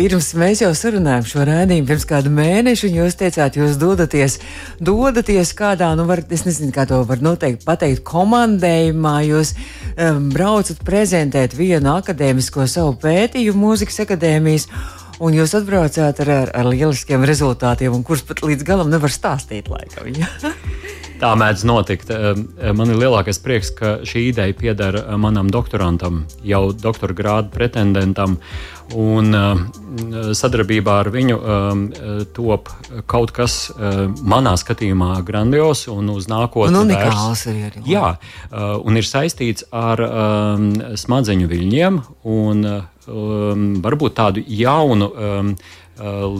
pirms 0.00 0.30
mēs 0.38 0.62
jau 0.62 0.70
sarunājām 0.76 1.26
šo 1.28 1.42
rādījumu 1.44 1.88
pirms 1.90 2.06
kāda 2.08 2.30
mēneša, 2.32 2.86
un 2.88 2.94
jūs 3.02 3.18
teicāt, 3.20 3.58
jūs 3.58 3.76
dodaties, 3.80 4.38
dodaties 4.80 5.52
kādā, 5.58 5.90
nu, 5.98 6.06
var, 6.08 6.22
es 6.32 6.46
nezinu, 6.46 6.72
kā 6.72 6.86
to 6.88 7.02
var 7.08 7.20
noteikti 7.20 7.66
pateikt, 7.66 8.00
komandējumā, 8.08 9.18
jūs 9.28 9.52
um, 10.00 10.30
braucat 10.32 10.80
prezentēt 10.86 11.56
vienu 11.58 11.92
akadēmisko 11.98 12.64
savu 12.70 12.96
pētījumu 13.02 13.66
mūzikas 13.66 14.00
akadēmijas. 14.06 14.70
Un 15.20 15.36
jūs 15.36 15.52
atbraucāt 15.58 16.22
ar, 16.24 16.32
ar, 16.32 16.54
ar 16.56 16.70
lieliskiem 16.70 17.26
rezultātiem, 17.28 17.98
kurus 18.06 18.24
pat 18.24 18.40
līdz 18.44 18.64
galam 18.64 18.88
nevar 18.92 19.12
stāstīt. 19.12 19.68
Laikam, 19.68 20.08
ja? 20.16 20.30
Tā 21.20 21.34
mēdz 21.36 21.66
notikt. 21.68 22.10
Man 22.76 22.88
ir 22.88 22.96
lielākais 22.96 23.40
prieks, 23.44 23.68
ka 23.76 23.98
šī 24.08 24.30
ideja 24.30 24.56
pieder 24.56 24.96
manam 25.20 25.50
doktorantam, 25.52 26.22
jau 26.40 26.70
doktora 26.72 27.16
grādu 27.16 27.52
pretendentam. 27.52 28.38
Un 28.96 29.36
sadarbībā 30.34 30.94
ar 31.02 31.10
viņu 31.12 31.36
top 32.34 32.72
kaut 33.10 33.34
kas 33.36 33.58
manā 34.24 34.56
skatījumā 34.58 35.20
grandios 35.28 35.84
un 35.92 36.08
uz 36.14 36.30
nākotni. 36.32 36.72
Un 36.72 36.88
unikāls 36.88 37.44
arī. 37.52 37.66
arī. 37.68 37.84
Jā, 37.90 38.14
un 38.80 38.96
ir 38.96 39.06
saistīts 39.06 39.68
ar 39.70 40.00
smadzeņu 41.04 41.52
viļņiem 41.52 42.00
un 42.32 42.64
varbūt 43.84 44.16
tādu 44.16 44.44
jaunu 44.46 45.10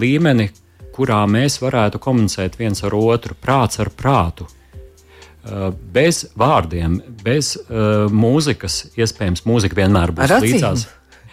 līmeni, 0.00 0.48
kurā 0.94 1.24
mēs 1.30 1.60
varētu 1.62 2.00
komunicēt 2.02 2.58
viens 2.60 2.82
ar 2.86 2.96
otru, 2.96 3.36
prāts 3.38 3.80
ar 3.82 3.92
prātu. 3.96 4.48
Uh, 5.40 5.70
bez 5.72 6.26
vārdiem, 6.36 6.98
bez 7.24 7.54
uh, 7.56 8.10
mūzikas, 8.12 8.90
iespējams, 8.92 9.46
mūzika 9.48 9.78
vienmēr 9.78 10.12
būs 10.12 10.34
līdzās 10.44 10.82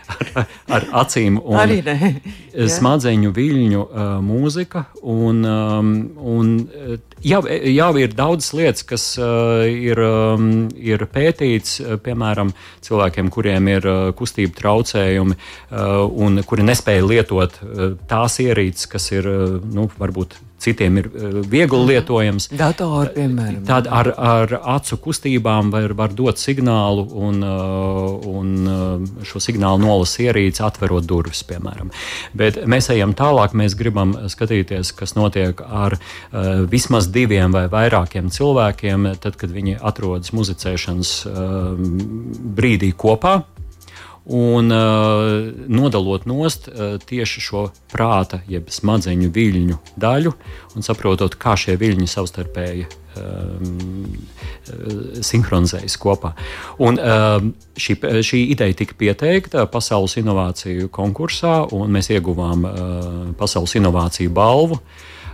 ar, 0.07 0.45
ar 0.77 0.87
acīm 1.03 1.39
un 1.41 1.73
smadzeņu 2.77 3.33
viļņu 3.35 3.83
uh, 3.83 4.09
mūzika. 4.23 4.85
Un, 5.03 5.43
um, 5.47 5.91
un, 6.17 6.53
jau, 7.25 7.41
jau 7.47 7.91
ir 8.01 8.15
daudz 8.17 8.49
lietas, 8.57 8.85
kas 8.87 9.05
uh, 9.21 9.65
ir, 9.67 10.01
um, 10.01 10.67
ir 10.75 11.05
pētīts, 11.11 11.79
piemēram, 12.05 12.53
cilvēkiem, 12.87 13.31
kuriem 13.33 13.71
ir 13.75 13.87
uh, 13.87 14.01
kustību 14.17 14.57
traucējumi 14.57 15.37
uh, 15.37 16.03
un 16.07 16.43
kuri 16.47 16.67
nespēja 16.67 17.05
lietot 17.05 17.61
uh, 17.61 17.87
tās 18.09 18.39
ierīces, 18.43 18.89
kas 18.91 19.11
ir 19.15 19.29
uh, 19.31 19.57
nu, 19.73 19.89
varbūt 19.99 20.39
citiem 20.59 20.97
ir 20.97 21.07
uh, 21.07 21.41
viegli 21.45 21.77
Mhm. 21.77 21.87
lietojams. 21.87 22.47
Datori, 22.57 23.09
piemēram. 23.15 23.65
Tad 23.65 23.87
ar, 23.87 24.09
ar 24.17 24.53
acu 24.77 24.97
kustībām 24.97 25.71
var, 25.71 25.93
var 25.93 26.09
dot 26.13 26.37
signālu, 26.41 27.05
un, 27.13 27.43
uh, 27.43 28.27
un 28.27 28.67
uh, 28.67 29.23
šo 29.23 29.39
signālu 29.43 29.79
nolas 29.83 30.15
ierīci 30.17 30.63
atverot 30.65 31.05
durvis, 31.05 31.43
piemēram. 31.43 31.91
Bet 32.33 32.61
mēs 32.65 32.89
ejam 32.93 33.13
tālāk, 33.13 33.53
mēs 33.53 33.75
gribam 33.77 34.13
skatīties, 34.27 34.95
kas 34.95 35.13
notiek 35.13 35.61
ar 35.61 35.97
vismaz 36.71 37.07
diviem 37.11 37.51
vai 37.51 37.67
vairākiem 37.67 38.29
cilvēkiem, 38.33 39.15
tad, 39.21 39.37
kad 39.37 39.51
viņi 39.53 39.77
atrodas 39.81 40.31
muzicēšanas 40.35 41.11
brīdī 42.57 42.93
kopā. 42.97 43.43
Un 44.27 44.71
uh, 44.71 45.47
nodalot 45.71 46.25
nost 46.27 46.67
uh, 46.67 46.97
tieši 46.99 47.41
šo 47.43 47.61
prāta, 47.93 48.41
jeb 48.51 48.67
smadzeņu 48.67 49.29
viļņu 49.31 49.77
daļu, 49.95 50.33
un 50.75 50.83
saprotot, 50.83 51.37
kā 51.39 51.55
šie 51.55 51.77
viļņi 51.79 52.07
savstarpēji 52.11 52.87
um, 53.15 54.17
sinhronizējas 55.23 55.95
kopā. 56.01 56.33
Un, 56.83 56.99
um, 56.99 57.53
šī, 57.79 57.95
šī 58.27 58.41
ideja 58.51 58.75
tika 58.83 58.97
pieteikta 58.99 59.63
Pasaules 59.71 60.17
inovāciju 60.19 60.91
konkursā, 60.91 61.61
un 61.71 61.95
mēs 61.95 62.11
ieguvām 62.11 62.67
uh, 62.67 62.75
Pasaules 63.39 63.77
inovāciju 63.79 64.33
balvu. 64.35 64.81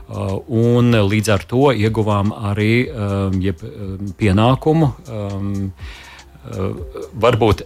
Uh, 0.04 0.38
un 0.54 0.94
līdz 0.94 1.34
ar 1.34 1.50
to 1.50 1.72
ieguvām 1.74 2.34
arī 2.52 2.74
um, 2.92 3.42
jeb, 3.42 3.62
um, 3.64 4.14
pienākumu 4.20 4.94
um, 5.10 5.54
varbūt 6.44 7.62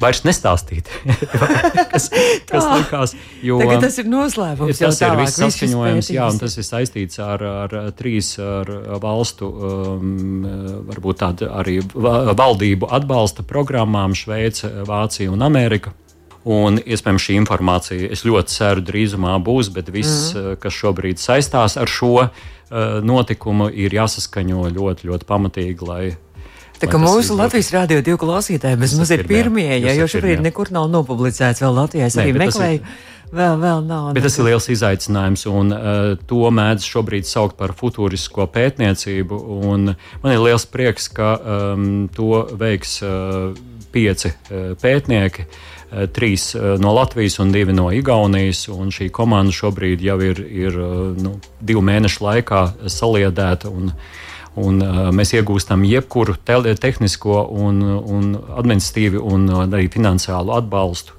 vairs 0.00 0.20
nestāstīt, 0.26 0.88
kas, 1.92 2.08
kas 2.48 2.66
likās. 2.74 3.14
Jo, 3.44 3.56
Tagad 3.62 3.86
tas 3.86 3.96
ir 4.02 4.10
noslēpums. 4.12 4.82
Tas 4.82 5.00
ir 5.00 5.16
viss 5.22 5.40
saskaņojums, 5.40 6.10
jā, 6.12 6.26
un 6.28 6.40
tas 6.42 6.58
ir 6.60 6.66
saistīts 6.66 7.22
ar, 7.24 7.44
ar 7.64 7.78
trīs 7.96 8.34
ar 8.42 8.68
valstu, 9.00 9.48
um, 9.48 10.44
varbūt 10.90 11.22
tādu 11.24 11.48
arī 11.56 11.78
va- 11.94 12.34
valdību 12.36 12.90
atbalsta 12.98 13.46
programmām- 13.48 14.16
Šveice, 14.18 14.70
Vācija 14.88 15.32
un 15.32 15.42
Amerika. 15.46 15.94
Un, 16.48 16.78
iespējams, 16.78 17.24
šī 17.24 17.34
informācija, 17.42 18.12
es 18.12 18.22
ļoti 18.24 18.52
ceru, 18.54 18.84
drīzumā 18.86 19.34
būs, 19.44 19.72
bet 19.74 19.90
viss, 19.92 20.30
mm. 20.32 20.60
kas 20.62 20.72
šobrīd 20.72 21.20
saistās 21.20 21.76
ar 21.76 21.90
šo 21.90 22.28
notikumu, 23.02 23.68
ir 23.72 23.92
jāsaskaņo 23.96 24.68
ļoti, 24.76 25.08
ļoti 25.08 25.28
pamatīgi, 25.28 25.88
lai 25.88 26.02
Tā 26.78 26.88
kā 26.90 27.00
mūsu. 27.02 27.36
Latvijas 27.38 27.70
rādio 27.74 28.00
divu 28.04 28.20
klausītāji 28.22 28.78
bezmaz 28.78 29.12
ir 29.14 29.24
pirmie. 29.28 29.70
ja, 29.82 29.94
jo 29.98 30.08
šobrīd 30.10 30.42
nekur 30.44 30.72
nav 30.74 30.88
nopublicēts 30.92 31.62
vēl 31.64 31.74
Latvijā. 31.74 32.10
Es 32.10 32.18
arī 32.20 32.34
meklēju, 32.38 32.82
vēl, 33.32 33.56
vēl 33.62 33.82
nav. 33.86 34.12
Bet 34.16 34.26
tas 34.26 34.38
ir 34.38 34.48
liels 34.48 34.68
izaicinājums, 34.72 35.46
un 35.50 35.74
uh, 35.74 36.12
to 36.30 36.52
mēdz 36.54 36.86
šobrīd 36.86 37.26
saukt 37.28 37.58
par 37.58 37.74
futūrisko 37.78 38.46
pētniecību. 38.54 39.40
Man 39.72 40.36
ir 40.36 40.44
liels 40.44 40.68
prieks, 40.70 41.10
ka 41.14 41.34
um, 41.38 42.06
to 42.14 42.44
veiks 42.60 43.00
uh, 43.02 43.50
pieci 43.94 44.30
uh, 44.30 44.70
pētnieki. 44.78 45.48
uh, 45.48 45.74
Trīs 45.88 46.50
no 46.54 46.92
Latvijas 46.92 47.38
un 47.40 47.52
divi 47.52 47.72
no 47.72 47.88
Igaunijas. 47.94 48.66
un 48.68 48.92
Šī 48.92 49.08
komanda 49.14 49.54
šobrīd 49.56 50.02
jau 50.04 50.18
ir, 50.20 50.42
ir 50.44 50.76
nu, 51.16 51.38
divu 51.64 51.80
mēnešu 51.80 52.24
laikā 52.26 52.64
saliedēta. 52.92 53.72
Un, 53.72 53.94
Un, 54.58 54.80
uh, 54.82 55.08
mēs 55.14 55.34
iegūstam 55.38 55.84
jebkuru 55.86 56.34
te 56.44 56.56
tehnisko, 56.82 57.42
un, 57.54 57.82
un 57.84 58.32
administratīvu 58.34 59.22
un 59.22 59.46
uh, 59.52 59.62
arī 59.68 59.86
finansiālu 59.92 60.56
atbalstu 60.56 61.18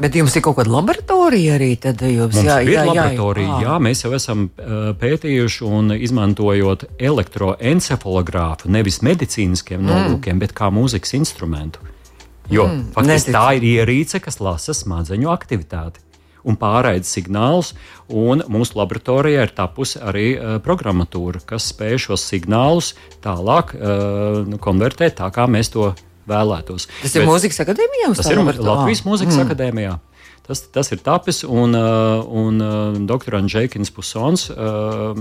Bet 0.00 0.16
jums 0.16 0.32
ir 0.34 0.42
kaut 0.44 0.56
kāda 0.56 0.72
laboratorija 0.72 1.56
arī? 1.58 1.74
Tad 1.80 2.00
jums 2.06 2.38
jā, 2.40 2.60
ir 2.64 2.72
jā, 2.72 2.80
jā, 2.80 2.84
laboratorija, 2.88 3.58
jā, 3.62 3.74
mēs 3.84 4.04
jau 4.06 4.12
esam 4.16 4.46
uh, 4.48 4.92
pētījuši 4.98 5.66
un 5.68 5.92
izmantojot 5.94 6.86
elektroencefalogrāfu 6.96 8.72
nevis 8.72 9.02
medicīniskiem 9.04 9.82
mm. 9.82 9.90
nolūkiem, 9.90 10.40
bet 10.42 10.56
kā 10.56 10.72
mūzikas 10.72 11.12
instrumentu. 11.20 11.84
Jo 12.50 12.66
mm, 12.66 12.88
faktiski 12.96 13.34
tā 13.36 13.44
ir 13.58 13.68
ierīce, 13.68 14.18
kas 14.24 14.40
lasa 14.42 14.74
smadzeņu 14.76 15.30
aktivitāti. 15.32 16.02
Un 16.48 16.56
pārraida 16.58 17.06
signālus, 17.06 17.72
un 18.10 18.42
mūsu 18.50 18.74
laboratorijā 18.80 19.44
ir 19.46 19.52
tapusi 19.54 20.00
arī 20.02 20.28
uh, 20.34 20.56
programmatūra, 20.64 21.44
kas 21.46 21.68
spēj 21.70 22.00
šos 22.08 22.24
signālus 22.32 22.92
tālāk 23.22 23.76
uh, 23.76 24.56
konvertēt 24.62 25.20
tā, 25.20 25.30
kā 25.34 25.46
mēs 25.50 25.70
to 25.74 25.92
vēlētos. 26.28 26.88
Tas 27.02 27.14
ir 27.18 27.28
mūzikas 27.28 27.62
akadēmijā? 27.64 28.10
Tas 28.18 28.30
ir? 28.30 28.42
Latvijas 28.42 29.04
Mūzikas 29.06 29.38
mm. 29.38 29.46
akadēmijā. 29.46 29.98
Tas, 30.42 30.64
tas 30.74 30.90
ir 30.90 30.98
tapis, 31.06 31.44
un, 31.46 31.76
uh, 31.78 32.24
un 32.26 32.58
uh, 32.58 32.98
doktorants 33.06 33.52
Džekins 33.52 33.92
Pusons 33.94 34.48
uh, 34.50 35.12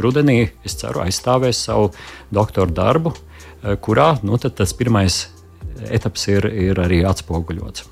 rudenī, 0.00 0.38
es 0.64 0.78
ceru, 0.80 1.04
aizstāvēs 1.04 1.60
savu 1.68 1.92
doktora 2.32 2.72
darbu, 2.72 3.12
kurā 3.84 4.16
nu, 4.26 4.40
tas 4.42 4.72
pirmais 4.74 5.20
etaps 5.86 6.24
ir, 6.32 6.48
ir 6.50 6.80
arī 6.82 7.04
atspoguļots. 7.06 7.91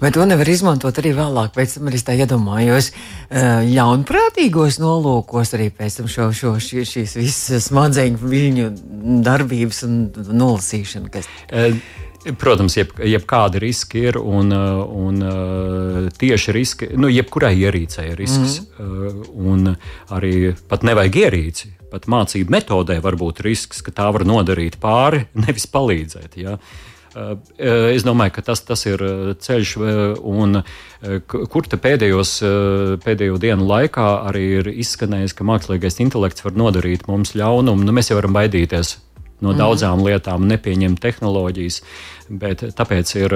Vai 0.00 0.10
to 0.14 0.24
nevar 0.28 0.48
izmantot 0.48 0.96
arī 1.00 1.12
vēlāk? 1.16 1.52
Pēc 1.56 1.76
tam 1.76 1.90
arī 1.90 2.00
tā 2.04 2.16
iedomājos, 2.16 2.90
uh, 2.90 3.62
ļaunprātīgos 3.68 4.80
nolūkos, 4.80 5.54
arī 5.58 5.70
pēc 5.76 6.00
tam 6.00 6.10
šo, 6.10 6.30
šo, 6.36 6.54
šī, 6.62 6.84
šīs 6.88 7.16
visas 7.20 7.68
smadzeņu 7.68 8.20
viļņu 8.22 8.68
darbības 9.26 9.82
un 9.88 9.98
nolasīšana. 10.40 11.12
Kas... 11.12 11.28
Uh, 11.52 11.76
Protams, 12.40 12.74
jeb, 12.76 12.90
jebkādi 13.00 13.62
riski 13.62 14.02
ir, 14.10 14.18
un, 14.20 14.52
uh, 14.52 14.82
un 14.84 16.10
tieši 16.20 16.52
riski, 16.52 16.90
nu, 17.00 17.08
jebkurai 17.08 17.54
ierīcei 17.56 18.10
ir 18.10 18.20
risks. 18.20 18.58
Mm. 18.76 19.22
Un 19.40 19.70
arī 20.12 20.50
pat 20.68 20.84
nevajag 20.84 21.16
ierīci, 21.22 21.72
pat 21.92 22.04
mācību 22.12 22.52
metodē 22.52 22.98
var 23.00 23.16
būt 23.20 23.40
risks, 23.46 23.80
ka 23.84 23.96
tā 23.96 24.10
var 24.12 24.26
nodarīt 24.28 24.76
pāri, 24.82 25.24
nevis 25.46 25.64
palīdzēt. 25.72 26.36
Ja? 26.44 26.58
Uh, 26.60 26.89
Es 27.10 28.04
domāju, 28.06 28.36
ka 28.36 28.42
tas, 28.46 28.60
tas 28.62 28.84
ir 28.86 29.02
ceļš, 29.42 29.74
un 30.22 30.60
kur 31.26 31.66
te 31.66 31.78
pēdējos, 31.80 32.36
pēdējo 33.02 33.38
dienu 33.42 33.66
laikā 33.66 34.08
arī 34.30 34.44
ir 34.60 34.70
izskanējis, 34.70 35.34
ka 35.34 35.46
mākslīgais 35.48 35.98
intelekts 36.04 36.46
var 36.46 36.54
nodarīt 36.54 37.08
mums 37.10 37.34
ļaunumu. 37.34 37.82
Nu, 37.86 37.94
mēs 37.96 38.12
jau 38.12 38.20
varam 38.20 38.36
baidīties 38.38 38.98
no 39.40 39.54
daudzām 39.56 40.04
lietām, 40.04 40.44
nepieņemt 40.50 41.00
tehnoloģijas, 41.00 41.80
bet 42.42 42.62
tāpēc 42.76 43.14
ir 43.16 43.34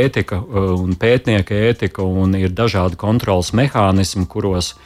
ētika 0.00 0.38
un 0.78 0.94
pētnieka 0.96 1.58
ētika, 1.70 2.06
un 2.06 2.38
ir 2.38 2.54
dažādi 2.54 2.96
kontrols 3.00 3.52
mehānismi, 3.58 4.28
kuros 4.30 4.76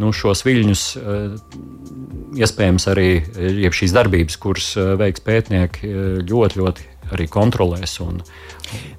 nu, 0.00 0.12
šos 0.14 0.44
viļņus 0.46 0.84
iespējams 2.38 2.86
arī 2.92 3.08
šīs 3.80 3.96
darbības, 3.96 4.38
kuras 4.40 4.70
veiks 5.00 5.24
pētnieki, 5.24 5.90
ļoti, 6.28 6.60
ļoti 6.62 6.89
arī 7.14 7.28
kontrolēs. 7.30 7.98
Un, 8.04 8.22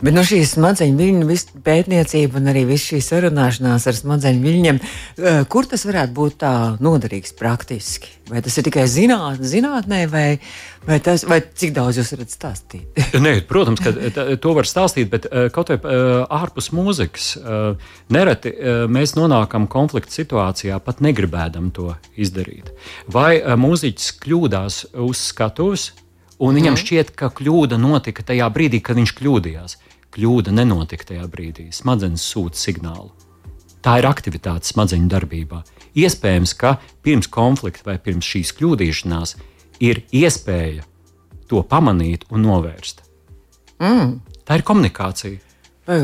Bet 0.01 0.15
no 0.15 0.23
šīs 0.25 0.55
smadzeņu 0.55 0.97
viļņu 0.97 1.35
pētniecība 1.63 2.39
un 2.39 2.49
arī 2.51 2.63
viss 2.67 2.89
šī 2.89 2.99
sarunāšanās 3.05 3.85
ar 3.87 3.97
smadzeņu 3.97 4.41
viļņiem, 4.43 4.79
eh, 4.81 5.43
kur 5.51 5.69
tas 5.69 5.85
varētu 5.87 6.15
būt 6.17 6.39
tā 6.41 6.53
noderīgs 6.81 7.35
praktiski? 7.37 8.17
Vai 8.31 8.41
tas 8.41 8.55
ir 8.57 8.63
tikai 8.63 8.85
zināt, 8.87 9.41
zinātnē, 9.43 10.05
vai, 10.09 10.39
vai, 10.87 10.99
tas, 11.03 11.25
vai 11.27 11.41
cik 11.43 11.73
daudz 11.75 11.99
jūs 11.99 12.13
varat 12.15 12.33
stāstīt? 12.33 13.01
Nē, 13.25 13.35
protams, 13.47 13.83
ka 13.83 13.93
to 14.41 14.55
var 14.57 14.67
stāstīt, 14.69 15.11
bet 15.13 15.29
eh, 15.29 15.47
kaut 15.53 15.71
vai 15.71 15.79
eh, 15.79 16.11
ārpus 16.41 16.71
mūzikas 16.75 17.31
nereti 18.11 18.51
mēs 18.91 19.15
nonākam 19.15 19.67
konflikta 19.71 20.13
situācijā, 20.15 20.79
pat 20.83 21.03
negribēdam 21.03 21.69
to 21.75 21.93
izdarīt. 22.19 22.71
Vai 23.11 23.39
mūziķis 23.39 24.15
kļūdās 24.23 24.85
uz 24.99 25.27
skatuves? 25.31 25.91
Un 26.41 26.57
viņam 26.57 26.73
mm. 26.73 26.81
šķiet, 26.81 27.11
ka 27.17 27.29
kļūda 27.37 27.77
notika 27.77 28.25
tajā 28.25 28.47
brīdī, 28.53 28.81
kad 28.81 28.97
viņš 28.97 29.13
kļūdījās. 29.19 29.77
Kļūda 30.11 30.53
nenotika 30.55 31.11
tajā 31.13 31.27
brīdī. 31.31 31.67
Smadzenes 31.75 32.23
sūta 32.25 32.59
signālu. 32.59 33.11
Tā 33.81 33.99
ir 34.01 34.07
aktivitāte 34.09 34.69
smadzeņu 34.69 35.09
darbībā. 35.09 35.61
Iespējams, 35.97 36.55
ka 36.57 36.75
pirms 37.05 37.29
konflikta 37.31 37.91
vai 37.91 37.97
pirms 38.01 38.27
šīs 38.27 38.53
kļūdīšanās 38.57 39.35
ir 39.83 40.03
iespēja 40.13 40.85
to 41.49 41.61
pamanīt 41.67 42.27
un 42.31 42.45
novērst. 42.47 43.01
Mm. 43.81 44.19
Tā 44.45 44.59
ir 44.59 44.65
komunikācija. 44.65 45.50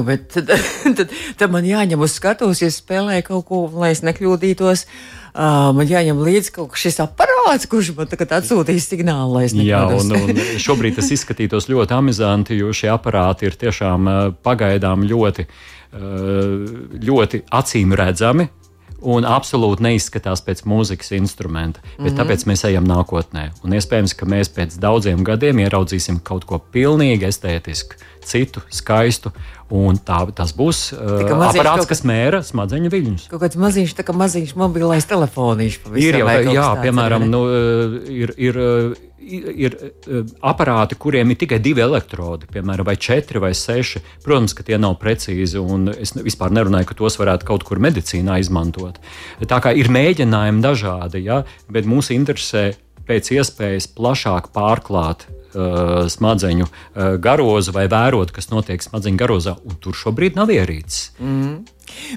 Bet 0.07 0.27
tad, 0.33 0.51
tad, 0.97 1.13
tad 1.39 1.53
man 1.53 1.67
jāņem 1.67 2.01
uz 2.03 2.17
skatuves, 2.17 2.63
ja 2.63 2.71
spēlēju 2.73 3.27
kaut 3.29 3.47
ko, 3.47 3.61
lai 3.77 3.93
es 3.95 4.03
nekļūdītos. 4.05 4.85
Uh, 5.37 5.69
man 5.77 5.85
jāņem 5.85 6.19
līdzi 6.25 6.53
kaut 6.55 6.71
kas 6.73 6.87
šis 6.87 6.99
aparāts, 7.03 7.67
kurš 7.69 7.93
man 7.97 8.09
tagad 8.09 8.33
atsūtīs 8.39 8.89
signālu, 8.89 9.35
lai 9.37 9.45
es 9.45 9.53
nekādos. 9.57 10.07
Jā, 10.09 10.21
un, 10.23 10.31
un 10.33 10.61
šobrīd 10.65 10.97
tas 10.97 11.11
izskatītos 11.13 11.69
ļoti 11.69 11.97
amizanti, 11.97 12.57
jo 12.57 12.73
šie 12.73 12.89
aparāti 12.93 13.49
ir 13.49 13.57
tiešām 13.61 14.09
pagaidām 14.45 15.05
ļoti, 15.05 15.45
ļoti 17.07 17.43
acīm 17.59 17.93
redzami 17.97 18.49
un 19.01 19.27
absolūti 19.27 19.83
neizskatās 19.85 20.41
pēc 20.45 20.63
mūzikas 20.65 21.13
instrumenta. 21.17 21.79
Mm 21.97 22.05
-hmm. 22.05 22.17
tāpēc 22.17 22.45
mēs 22.49 22.65
ejam 22.67 22.87
nākotnē. 22.87 23.51
Un 23.63 23.73
iespējams, 23.77 24.15
ka 24.17 24.25
mēs 24.25 24.49
pēc 24.49 24.79
daudziem 24.79 25.23
gadiem 25.23 25.59
ieraudzīsim 25.59 26.19
kaut 26.23 26.45
ko 26.45 26.59
pilnīgi 26.59 27.27
estētisku, 27.27 27.95
citu, 28.25 28.61
skaistu 28.69 29.31
Un 29.67 29.97
tā, 29.99 30.21
tas 30.31 30.53
būs 30.55 30.93
uh, 30.95 31.25
aparāts, 31.43 31.87
kas 31.89 32.05
mēra 32.07 32.39
smadzeņu 32.45 32.91
viļņus. 32.91 33.25
Kaut 33.33 33.41
kāds 33.41 33.57
maziņš, 33.59 33.97
tā 33.97 34.05
kā 34.07 34.13
maziņš 34.15 34.53
mobilais 34.55 35.07
telefonīšs. 35.09 35.81
Ir 35.99 36.21
jau 36.21 36.29
tā, 36.29 36.37
jā, 36.55 36.67
piemēram, 36.85 37.25
nu, 37.27 37.41
ir, 38.07 38.31
ir, 38.39 38.59
ir 39.19 39.75
aparāti, 40.45 40.97
kuriem 40.99 41.31
ir 41.33 41.39
tikai 41.41 41.59
divi 41.63 41.83
elektrodi, 41.83 42.49
piemēram, 42.51 42.87
vai 42.87 42.95
četri 43.01 43.41
vai 43.43 43.53
seši. 43.57 44.01
Protams, 44.25 44.55
ka 44.57 44.65
tie 44.67 44.79
nav 44.81 44.97
precīzi, 45.01 45.59
un 45.61 45.91
es 45.93 46.13
vispār 46.15 46.53
nerunāju, 46.55 46.89
ka 46.89 46.99
tos 47.01 47.17
varētu 47.19 47.47
kaut 47.47 47.65
kur 47.67 47.81
medicīnā 47.83 48.39
izmantot. 48.43 48.99
Tā 49.43 49.61
kā 49.63 49.73
ir 49.75 49.91
mēģinājumi 49.93 50.63
dažādi, 50.63 51.23
ja, 51.27 51.43
bet 51.71 51.89
mūs 51.89 52.11
interesē 52.15 52.69
pēc 53.07 53.31
iespējas 53.37 53.87
plašāk 53.95 54.51
pārklāt 54.55 55.25
uh, 55.27 56.05
smadzeņu 56.11 56.67
uh, 56.67 57.15
garozu 57.23 57.73
vai 57.75 57.87
vērot, 57.91 58.33
kas 58.35 58.51
notiek 58.51 58.83
smadzeņu 58.83 59.19
garozā, 59.19 59.55
un 59.63 59.79
tur 59.81 59.95
šobrīd 59.97 60.37
nav 60.39 60.51
ierīces. 60.53 61.13
Mm. 61.23 61.63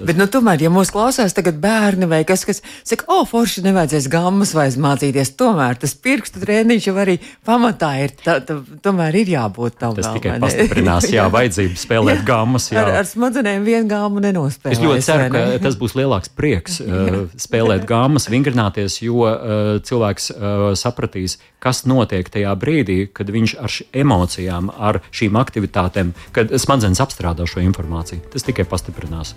Bet, 0.00 0.18
nu, 0.18 0.26
tomēr, 0.30 0.64
ja 0.64 0.70
mūsu 0.72 0.94
klausās 0.94 1.34
tagad 1.36 1.58
bērni 1.62 2.08
vai 2.10 2.22
kas, 2.28 2.44
kas 2.48 2.62
saka, 2.86 3.06
o, 3.10 3.22
forši 3.28 3.64
nevajadzēs 3.66 4.08
gammas 4.12 4.54
vairs 4.56 4.78
mācīties, 4.80 5.34
tomēr 5.40 5.78
tas 5.80 5.94
pirkstu 5.98 6.42
treniņš 6.42 6.88
jau 6.90 6.96
arī 7.02 7.16
pamatā 7.46 7.92
ir, 8.04 8.14
tā, 8.24 8.38
tā, 8.46 8.58
tomēr 8.84 9.20
ir 9.22 9.32
jābūt 9.34 9.78
tam. 9.80 9.96
Tas 9.98 10.08
vēl, 10.08 10.18
tikai 10.18 10.36
pastiprinās, 10.42 11.08
jā, 11.16 11.26
vajadzību 11.32 11.80
spēlēt 11.80 12.20
jā, 12.22 12.26
gammas. 12.30 12.70
Jā. 12.72 12.84
Ar, 12.84 12.92
ar 13.02 13.08
smadzenēm 13.08 13.66
vienu 13.66 13.90
gammu 13.90 14.24
nenospēlēt. 14.24 14.78
Es 14.78 14.84
ļoti 14.84 15.06
ceru, 15.06 15.28
ka 15.34 15.44
tas 15.66 15.78
būs 15.80 15.96
lielāks 15.98 16.32
prieks 16.36 16.80
uh, 16.84 17.22
spēlēt 17.40 17.86
gammas, 17.90 18.28
vingrināties, 18.32 19.00
jo 19.04 19.24
uh, 19.26 19.78
cilvēks 19.86 20.30
uh, 20.34 20.66
sapratīs, 20.78 21.38
kas 21.60 21.84
notiek 21.88 22.28
tajā 22.32 22.52
brīdī, 22.58 23.04
kad 23.12 23.30
viņš 23.30 23.56
ar 23.60 23.76
emocijām, 24.02 24.72
ar 24.76 25.02
šīm 25.12 25.38
aktivitātēm, 25.40 26.14
kad 26.36 26.52
smadzenes 26.56 27.02
apstrādā 27.04 27.46
šo 27.48 27.62
informāciju. 27.64 28.24
Tas 28.32 28.46
tikai 28.46 28.66
pastiprinās. 28.68 29.36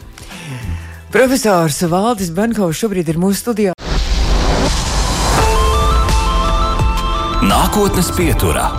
Profesors 1.14 1.84
Valdis 1.92 2.32
Bankovs 2.34 2.80
šobrīd 2.80 3.12
ir 3.14 3.20
mūsu 3.22 3.44
studijā. 3.44 3.74
Nākotnes 7.44 8.08
pieturā 8.16 8.70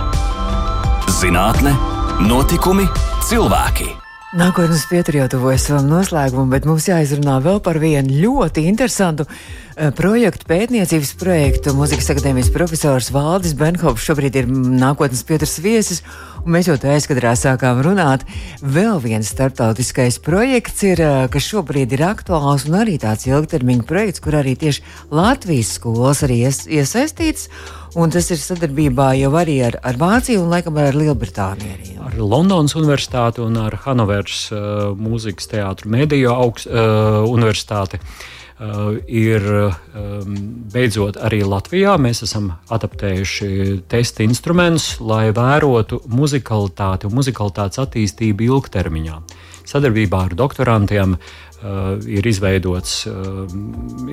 -zinātne, 1.21 1.75
notikumi, 2.19 2.87
cilvēki. 3.29 3.87
Nākotnes 4.35 4.81
pieturā 4.89 5.21
jau 5.21 5.27
tuvojas 5.35 5.67
savam 5.69 5.85
noslēgumam, 5.87 6.49
bet 6.51 6.65
mums 6.67 6.89
jāizrunā 6.89 7.37
vēl 7.45 7.61
par 7.63 7.77
vienu 7.79 8.17
ļoti 8.23 8.65
interesantu 8.67 9.27
projektu, 9.75 10.47
pētniecības 10.47 11.11
projektu. 11.19 11.73
Mūzikas 11.75 12.07
akadēmijas 12.13 12.51
profesors 12.53 13.09
Valdis 13.11 13.55
Benhovs 13.59 14.05
šobrīd 14.07 14.37
ir 14.39 14.47
nākotnes 14.47 15.23
pieturas 15.27 15.57
viesis, 15.59 16.01
un 16.45 16.55
mēs 16.55 16.69
jau 16.69 16.77
tā 16.79 16.93
aizkadrā 16.95 17.33
sākām 17.35 17.81
runāt. 17.83 18.23
Vēl 18.63 19.01
viens 19.03 19.27
startautiskais 19.33 20.21
projekts 20.23 20.85
ir, 20.87 21.01
uh, 21.03 21.25
kas 21.31 21.47
šobrīd 21.51 21.95
ir 21.97 22.05
aktuāls 22.07 22.67
un 22.69 22.79
arī 22.79 22.95
tāds 23.01 23.27
ilgtermiņa 23.27 23.87
projekts, 23.89 24.23
kur 24.23 24.39
arī 24.39 24.55
tieši 24.59 24.85
Latvijas 25.11 25.73
skolas 25.79 26.23
arī 26.23 26.45
ies, 26.45 26.63
iesaistīts. 26.71 27.49
Un 27.95 28.11
tas 28.11 28.27
ir 28.31 28.39
sadarbībā 28.39 29.13
jau 29.19 29.31
arī 29.39 29.57
ar, 29.63 29.77
ar 29.83 29.99
Vāciju 29.99 30.41
un 30.43 30.49
laikam 30.51 30.75
ar 30.83 30.95
Lielbritāniju. 30.95 31.75
Arī. 31.75 31.91
Ar 32.03 32.15
Londonas 32.19 32.75
Universitāti 32.75 33.43
un 33.43 33.55
ar 33.59 33.75
Hanovers 33.85 34.49
uh, 34.51 34.89
mūzikas 34.99 35.51
teātru 35.51 35.91
mediju 35.95 36.31
augst, 36.35 36.67
uh, 36.67 37.23
universitāti. 37.31 37.99
Uh, 37.99 38.33
ir 38.55 39.43
um, 39.51 40.35
beidzot 40.71 41.17
arī 41.19 41.41
Latvijā. 41.43 41.97
Mēs 41.99 42.23
esam 42.23 42.53
adaptējuši 42.71 43.81
testa 43.91 44.23
instrumentus, 44.23 44.95
lai 45.03 45.33
vērotu 45.35 45.99
muzikalitāti 46.07 47.09
un 47.09 47.17
muzikalitātes 47.17 47.81
attīstību 47.83 48.47
ilgtermiņā. 48.47 49.19
Sadarbībā 49.65 50.27
ar 50.29 50.37
doktorantiem 50.37 51.17
Uh, 51.65 51.95
ir 52.05 52.27
izveidots, 52.27 53.07
uh, 53.07 53.47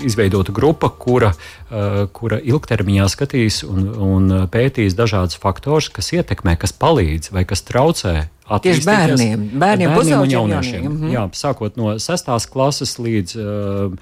izveidota 0.06 0.54
grupa, 0.54 0.88
kura, 0.88 1.32
uh, 1.34 2.06
kura 2.14 2.38
ilgtermiņā 2.38 3.08
skatīs 3.12 3.58
un, 3.66 3.88
un 3.92 4.30
pētīs 4.48 4.94
dažādus 4.96 5.36
faktorus, 5.42 5.90
kas 5.92 6.12
ietekmē, 6.14 6.54
kas 6.56 6.72
palīdz 6.72 7.32
vai 7.34 7.42
kas 7.44 7.66
traucē 7.68 8.14
Tieši 8.58 8.84
bērniem, 8.84 9.46
bērniem, 9.58 9.94
bērniem 9.94 10.20
un 10.20 10.30
jauniešiem. 10.30 10.84
Mm 10.84 10.98
-hmm. 11.00 11.12
Jā, 11.12 11.28
sākot 11.32 11.76
no 11.76 11.94
6. 11.98 12.50
klases 12.52 12.98
līdz 12.98 13.36
uh, 13.36 13.92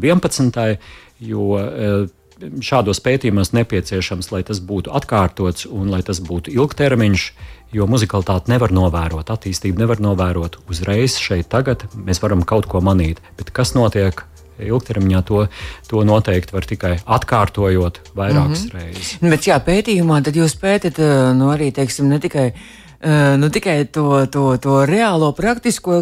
11. 0.00 0.76
jo 1.20 1.40
uh, 1.54 2.08
šādos 2.62 3.00
pētījumos 3.02 3.52
nepieciešams, 3.56 4.30
lai 4.32 4.42
tas 4.46 4.60
būtu 4.64 4.92
atkārtots 4.94 5.66
un 5.70 5.90
lai 5.92 6.02
tas 6.06 6.20
būtu 6.24 6.52
ilgtermiņš, 6.54 7.26
jo 7.72 7.86
muzikalitāti 7.90 8.52
nevar 8.52 8.74
novērot, 8.74 9.30
attīstību 9.32 9.82
nevar 9.82 10.02
novērot 10.02 10.58
uzreiz, 10.70 11.16
šeit, 11.22 11.48
tagad. 11.52 11.86
Mēs 11.94 12.22
varam 12.22 12.42
kaut 12.42 12.68
ko 12.70 12.82
manīt, 12.84 13.22
bet 13.38 13.54
kas 13.54 13.76
notiek? 13.78 14.26
Ilgtermiņā 14.62 15.22
to, 15.26 15.46
to 15.88 16.02
noteikti 16.06 16.54
var 16.54 16.66
tikai 16.68 16.90
atkārtojot 17.16 17.98
vairākas 18.14 18.66
mm 18.66 18.68
-hmm. 18.68 18.74
reizes. 18.74 19.16
Bet, 19.20 19.46
jā, 19.48 19.56
pētījumā 19.58 20.20
tad 20.22 20.36
jūs 20.36 20.54
pētat 20.60 21.00
nu, 21.34 21.48
arī 21.50 21.72
teiksim, 21.72 22.08
ne 22.08 22.20
tikai 22.20 22.52
nu, 23.36 23.48
tikai 23.50 23.84
to, 23.90 24.26
to, 24.30 24.44
to 24.62 24.76
reālo, 24.86 25.32
praktisko 25.34 26.00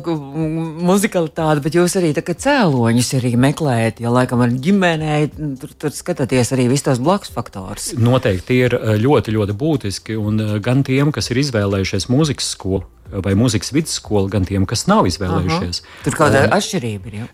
muzikalitāti, 0.85 1.65
bet 1.65 1.79
jūs 1.79 1.97
arī 1.97 2.13
cēloņus 2.17 3.15
arī 3.17 3.33
meklējat. 3.41 4.03
Ja 4.05 4.13
laikam 4.13 4.45
ar 4.45 4.53
ģimenē 4.53 5.19
tur, 5.61 5.73
tur 5.81 5.95
skatāties 5.97 6.53
arī 6.53 6.69
visus 6.69 6.85
tos 6.91 7.01
blakus 7.01 7.33
faktorus. 7.33 7.91
Noteikti 7.97 8.47
tie 8.51 8.63
ir 8.69 8.77
ļoti, 9.01 9.33
ļoti 9.37 9.57
būtiski. 9.57 10.17
Un 10.21 10.61
gan 10.61 10.85
tiem, 10.85 11.13
kas 11.15 11.31
ir 11.33 11.41
izvēlējušies 11.41 12.11
mūzikas 12.13 12.53
skolu, 12.53 12.85
vai 13.25 13.33
mūzikas 13.39 13.73
vidusskolu, 13.75 14.29
gan 14.31 14.45
tiem, 14.49 14.67
kas 14.69 14.87
nav 14.91 15.09
izvēlējušies. 15.11 15.81
Aha. 15.83 16.03
Tur 16.07 16.19
kāda 16.19 16.43
uh, 16.47 16.57
atšķirība 16.59 17.11
ir. 17.11 17.17
Ja? 17.21 17.31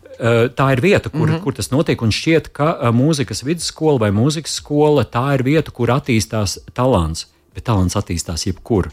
Tā 0.56 0.68
ir 0.76 0.82
vieta, 0.84 1.10
kur, 1.10 1.26
mm 1.26 1.34
-hmm. 1.34 1.42
kur 1.44 1.56
tas 1.58 1.70
notiek, 1.74 2.02
un 2.02 2.14
šķiet, 2.14 2.52
ka 2.52 2.92
mūzikas 2.94 3.44
vidusskola 3.44 4.06
vai 4.06 4.10
mūzikas 4.10 4.60
skola 4.62 5.04
tā 5.04 5.34
ir 5.34 5.42
vieta, 5.42 5.70
kur 5.70 5.90
attīstās 5.90 6.58
talants, 6.72 7.26
bet 7.54 7.64
talants 7.64 7.96
attīstās 7.96 8.46
jebkur. 8.46 8.90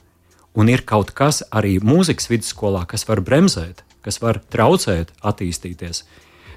Un 0.53 0.69
ir 0.69 0.83
kaut 0.85 1.13
kas 1.17 1.41
arī 1.49 1.79
mūzikas 1.81 2.29
vidusskolā, 2.29 2.83
kas 2.89 3.07
var 3.09 3.23
bremzēt, 3.25 3.81
kas 4.05 4.19
var 4.21 4.41
traucēt 4.53 5.13
attīstīties. 5.25 6.03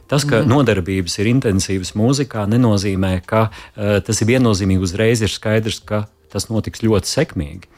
Tas, 0.06 0.22
ka 0.28 0.42
mm. 0.42 0.50
nodarbības 0.52 1.16
ir 1.18 1.30
intensīvas 1.32 1.94
mūzikā, 1.98 2.44
nenozīmē, 2.50 3.16
ka 3.26 3.48
uh, 3.48 3.96
tas 4.06 4.20
ir 4.22 4.30
viennozīmīgi 4.35 4.85
uzreiz 4.87 5.24
ir 5.24 5.32
skaidrs, 5.32 5.80
ka 5.82 6.04
tas 6.30 6.46
notiks 6.50 6.85
ļoti 6.85 7.11
sekmīgi. 7.11 7.70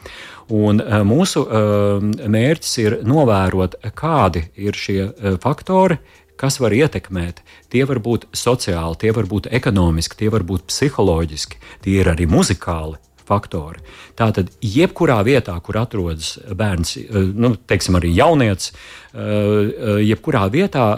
Un, 0.53 0.83
uh, 0.83 1.01
mūsu 1.09 1.45
uh, 1.47 2.05
mērķis 2.05 2.79
ir 2.85 2.99
novērot, 3.09 3.79
kādi 3.97 4.49
ir 4.61 4.77
šie 4.77 5.01
uh, 5.07 5.39
faktori, 5.41 6.01
kas 6.39 6.59
var 6.61 6.75
ietekmēt. 6.77 7.41
Tie 7.73 7.87
var 7.89 8.03
būt 8.05 8.29
sociāli, 8.37 8.99
tie 9.01 9.15
var 9.15 9.31
būt 9.31 9.49
ekonomiski, 9.55 10.19
tie 10.21 10.33
var 10.35 10.45
būt 10.47 10.69
psiholoģiski, 10.69 11.63
tie 11.87 12.01
ir 12.03 12.13
arī 12.13 12.29
muzikāli 12.31 13.01
faktori. 13.29 13.83
Tātad, 14.19 14.51
jebkurā 14.65 15.21
vietā, 15.27 15.55
kur 15.65 15.79
atrodas 15.81 16.37
bērns, 16.49 16.97
nu, 17.37 17.55
teiksim, 17.69 17.99
arī 18.01 18.15
jaunietis, 18.17 18.73
jebkurā 19.15 20.47
vietā 20.53 20.89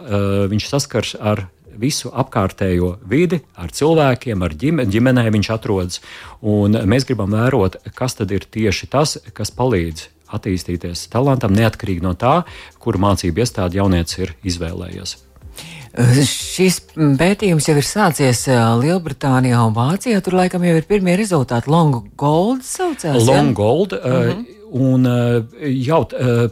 viņš 0.50 0.68
saskars 0.70 1.16
ar 1.18 1.48
visu 1.80 2.10
apkārtējo 2.12 2.94
vidi, 3.08 3.40
ar 3.56 3.72
cilvēkiem, 3.72 4.42
ar 4.44 4.54
ģime, 4.62 4.86
ģimenē 4.90 5.26
viņš 5.32 5.50
atrodas. 5.54 6.00
Un 6.40 6.76
mēs 6.90 7.06
gribam 7.08 7.32
vērot, 7.34 7.80
kas 7.96 8.18
tad 8.18 8.34
ir 8.34 8.44
tieši 8.44 8.90
tas, 8.92 9.16
kas 9.36 9.54
palīdz 9.56 10.08
attīstīties 10.30 11.08
talantam, 11.10 11.56
neatkarīgi 11.56 12.04
no 12.04 12.14
tā, 12.18 12.42
kuru 12.82 13.02
mācību 13.02 13.42
iestādi 13.42 13.80
jaunietis 13.80 14.20
ir 14.20 14.36
izvēlējies. 14.46 15.16
Šis 15.90 16.78
pētījums 16.94 17.66
jau 17.66 17.74
ir 17.80 17.86
sācies 17.86 18.44
Lielbritānijā 18.48 19.64
un 19.66 19.74
Vācijā. 19.74 20.20
Tur 20.22 20.38
laikam 20.38 20.64
jau 20.66 20.76
ir 20.78 20.86
pirmie 20.86 21.16
rezultāti. 21.18 21.70
Long 21.72 22.04
Gold 22.20 22.62
saucās. 22.66 23.18
Long 23.26 23.50
ja? 23.50 23.56
Gold. 23.58 23.98
Uh 23.98 24.16
-huh. 24.30 24.46
Un 24.70 25.02
jau 25.82 26.04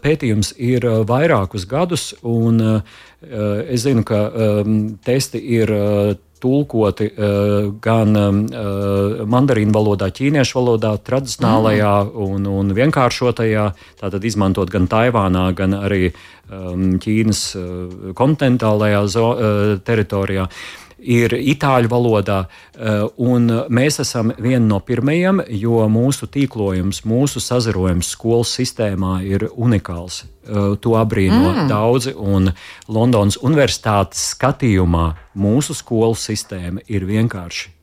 pētījums 0.03 0.53
ir 0.59 0.83
vairākus 1.07 1.68
gadus, 1.70 2.14
un 2.22 2.83
es 3.70 3.81
zinu, 3.81 4.03
ka 4.03 4.33
testi 5.05 5.38
ir 5.38 5.70
tulkoti 6.42 7.11
uh, 7.11 7.68
gan 7.85 8.16
uh, 8.16 9.22
mandarīnu 9.29 9.74
valodā, 9.74 10.11
ķīniešu 10.14 10.59
valodā, 10.61 10.94
tradicionālajā 11.05 11.92
mm. 12.07 12.27
un, 12.27 12.51
un 12.62 12.74
vienkāršotajā, 12.79 13.68
tātad 14.01 14.27
izmantot 14.29 14.72
gan 14.72 14.88
Taivānā, 14.90 15.48
gan 15.59 15.77
arī 15.79 16.11
um, 16.11 16.98
Ķīnas 17.03 17.44
kontinentālajā 18.18 19.07
teritorijā. 19.85 20.48
Ir 20.99 21.31
itāļu 21.31 21.87
valodā, 21.93 22.41
un 23.23 23.45
mēs 23.71 24.01
esam 24.03 24.33
vieni 24.35 24.65
no 24.67 24.81
pirmajiem, 24.83 25.45
jo 25.55 25.85
mūsu 25.87 26.27
tīklojums, 26.27 27.05
mūsu 27.07 27.39
sazarojums 27.39 28.11
skolas 28.17 28.57
sistēmā 28.59 29.21
ir 29.23 29.47
unikāls. 29.55 30.25
Eh, 30.49 30.77
to 30.81 30.97
abrīno 30.97 31.53
mm. 31.53 31.69
daudzi. 31.69 32.15
Un 32.17 32.49
Londonas 32.89 33.37
Universitātes 33.45 34.31
skatījumā 34.33 35.11
mūsu 35.37 35.77
skolu 35.77 36.17
sistēma 36.17 36.85
ir 36.89 37.05
vienkārši. 37.09 37.75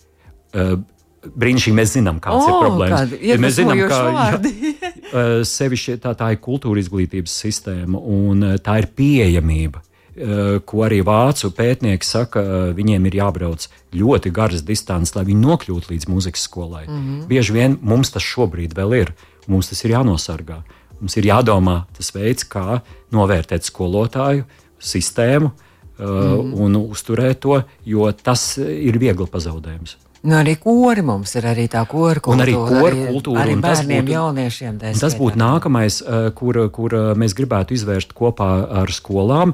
Uh, 0.56 0.78
Brīnišķīgi 1.26 1.76
mēs 1.76 1.92
zinām, 1.96 2.20
kādas 2.24 2.46
oh, 2.46 2.52
ir 2.54 2.64
problēmas. 2.64 3.14
Ja 3.26 3.36
mēs 3.42 3.58
zinām, 3.58 3.82
ka 3.90 4.00
uh, 4.08 5.42
sevišķi 5.56 5.98
tā, 6.02 6.14
tā 6.18 6.32
ir 6.34 6.42
kultūra 6.42 6.82
izglītības 6.82 7.34
sistēma 7.44 8.00
un 8.00 8.46
tā 8.64 8.80
ir 8.82 8.90
pieejamība. 8.98 9.84
Uh, 10.16 10.62
ko 10.64 10.86
arī 10.86 11.02
vācu 11.04 11.50
pētnieki 11.52 12.08
saka, 12.08 12.40
uh, 12.40 12.70
viņiem 12.72 13.04
ir 13.10 13.18
jābrauc 13.18 13.66
ļoti 13.92 14.32
garas 14.32 14.62
distances, 14.64 15.12
lai 15.12 15.26
viņi 15.28 15.42
nokļūtu 15.44 15.92
līdz 15.92 16.08
muzikas 16.08 16.46
skolai. 16.48 16.86
Mm 16.88 17.02
-hmm. 17.02 17.26
Bieži 17.28 17.52
vien 17.52 17.76
mums 17.82 18.14
tas 18.16 18.24
šobrīd 18.24 18.78
vēl 18.78 18.96
ir, 19.02 19.12
mums 19.48 19.68
tas 19.68 19.84
ir 19.84 19.92
jānosargā. 19.92 20.62
Mums 21.02 21.18
ir 21.18 21.28
jādomā 21.28 21.84
tas 21.98 22.14
veids, 22.16 22.48
kā 22.48 22.80
novērtēt 23.12 23.68
skolotāju 23.68 24.46
sistēmu 24.80 25.52
uh, 25.52 26.06
mm. 26.06 26.54
un 26.64 26.76
uzturēt 26.76 27.40
to, 27.44 27.64
jo 27.86 28.12
tas 28.12 28.58
ir 28.58 28.98
viegli 28.98 29.28
pazaudējums. 29.28 29.98
Nu, 30.26 30.40
arī 30.40 30.56
kori 30.58 31.04
mums 31.06 31.36
ir 31.38 31.46
arī 31.46 31.68
tā 31.70 31.84
kora 31.90 32.22
kultūra. 32.24 32.36
Un 32.36 32.44
arī 32.44 32.56
kora 32.58 33.02
kultūra. 33.12 33.44
Arī, 33.44 33.54
arī 33.54 33.62
bērniem, 33.62 34.06
būtu, 34.06 34.14
jauniešiem. 34.16 34.80
Tas 35.02 35.18
būtu 35.20 35.40
nākamais, 35.42 36.00
uh, 36.02 36.30
kur, 36.38 36.60
kur 36.74 36.96
uh, 36.98 37.12
mēs 37.20 37.36
gribētu 37.38 37.76
izvērst 37.78 38.16
kopā 38.18 38.50
ar 38.82 38.94
skolām. 38.94 39.54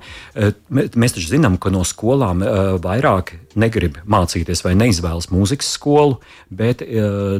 Mēs 0.71 1.17
taču 1.17 1.27
zinām, 1.33 1.57
ka 1.61 1.71
no 1.73 1.83
skolām 1.87 2.43
vairāk 2.81 3.33
negrib 3.59 3.99
mācīties 4.09 4.63
vai 4.63 4.73
neizvēlas 4.79 5.27
mūzikas 5.33 5.73
skolu, 5.75 6.21
bet 6.49 6.83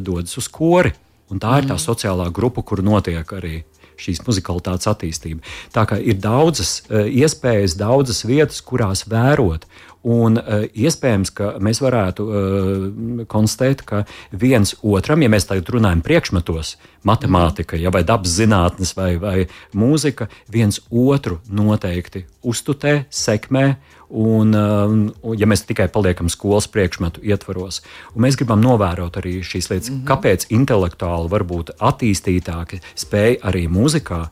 dodas 0.04 0.36
uz 0.40 0.48
kori. 0.52 0.92
Un 1.32 1.40
tā 1.40 1.62
ir 1.62 1.68
tā 1.70 1.78
mm. 1.78 1.80
sociālā 1.80 2.28
grupa, 2.34 2.60
kur 2.66 2.82
notiek 2.84 3.28
arī 3.32 3.62
šīs 4.02 4.22
muzikalitātes 4.26 4.90
attīstība. 4.90 5.42
Tā 5.74 5.86
kā 5.88 5.98
ir 6.00 6.20
daudzas 6.22 6.80
uh, 6.88 7.06
iespējas, 7.06 7.78
daudzas 7.80 8.24
vietas, 8.28 8.62
kurās 8.64 9.06
vērot. 9.10 9.66
Un 10.02 10.34
uh, 10.40 10.64
iespējams, 10.74 11.30
ka 11.30 11.52
mēs 11.62 11.78
varētu 11.82 12.24
uh, 12.26 13.24
konstatēt, 13.30 13.84
ka 13.86 14.02
viens 14.34 14.74
otram, 14.82 15.22
ja 15.22 15.30
mēs 15.30 15.46
tagad 15.46 15.70
runājam 15.70 16.02
priekšmetos, 16.02 16.74
matemātika, 17.06 17.78
ja, 17.78 17.92
vai 17.94 18.02
dabas 18.06 18.34
zinātnes, 18.34 18.96
vai, 18.98 19.14
vai 19.22 19.36
mūzika, 19.78 20.26
viens 20.50 20.80
otru 20.90 21.38
noteikti 21.50 22.26
uztutē, 22.42 23.04
sekmē 23.14 23.66
Un, 24.12 24.52
um, 24.52 25.06
un, 25.24 25.36
ja 25.40 25.46
mēs 25.48 25.62
tikai 25.64 25.86
paliekam 25.88 26.28
skolas 26.28 26.66
priekšmetu 26.68 27.22
ietvaros, 27.24 27.80
un 28.12 28.26
mēs 28.26 28.36
gribam 28.36 28.60
novērot 28.60 29.16
arī 29.16 29.38
šīs 29.40 29.70
lietas, 29.70 29.88
mm 29.88 29.96
-hmm. 29.96 30.06
kāpēc 30.10 30.46
intelektuāli 30.52 31.32
varbūt 31.32 31.70
attīstītāki 31.80 32.82
spēj 32.94 33.38
arī 33.40 33.68
mūzikā 33.72 34.26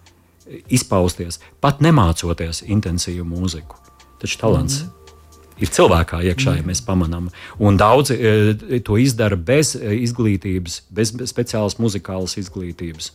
izpausties, 0.68 1.40
pat 1.60 1.80
nemācoties 1.80 2.62
intensīvu 2.66 3.24
mūziku. 3.24 3.76
Taču 4.20 4.38
talants 4.38 4.82
mm 4.82 4.86
-hmm. 4.86 5.62
ir 5.62 5.68
cilvēkā 5.68 6.22
iekšā, 6.22 6.54
ja 6.56 6.62
mhm. 6.62 6.70
mēs 6.70 6.84
pamanām. 6.86 7.30
Un 7.58 7.76
daudzi 7.76 8.14
e, 8.14 8.80
to 8.80 8.98
izdara 8.98 9.36
bez 9.36 9.76
e, 9.76 9.96
izglītības, 9.96 10.82
bez 10.90 11.12
speciālas 11.12 11.78
muzikālas 11.78 12.36
izglītības. 12.36 13.12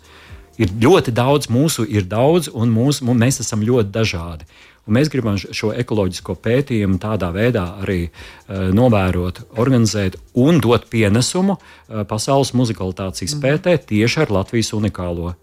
Ir 0.58 0.70
ļoti 0.82 1.12
daudz, 1.12 1.48
mūsu 1.48 1.86
ir 1.90 2.04
daudz, 2.04 2.50
un 2.54 2.72
mūsu, 2.72 3.04
mēs 3.04 3.40
esam 3.40 3.62
ļoti 3.62 3.92
dažādi. 3.92 4.46
Un 4.86 4.98
mēs 5.00 5.10
gribam 5.10 5.38
šo 5.40 5.72
ekoloģisko 5.74 6.36
pētījumu 6.46 7.00
tādā 7.02 7.32
veidā 7.34 7.66
arī 7.82 8.04
uh, 8.06 8.70
novērot, 8.76 9.42
organizēt 9.62 10.20
un 10.42 10.62
dot 10.62 10.86
pienesumu 10.92 11.58
uh, 11.58 12.04
pasaules 12.10 12.54
muzikalitātes 12.58 13.26
izpētē 13.26 13.80
tieši 13.90 14.26
ar 14.26 14.38
Latvijas 14.42 14.76
unikālo 14.78 15.34
uh, 15.34 15.36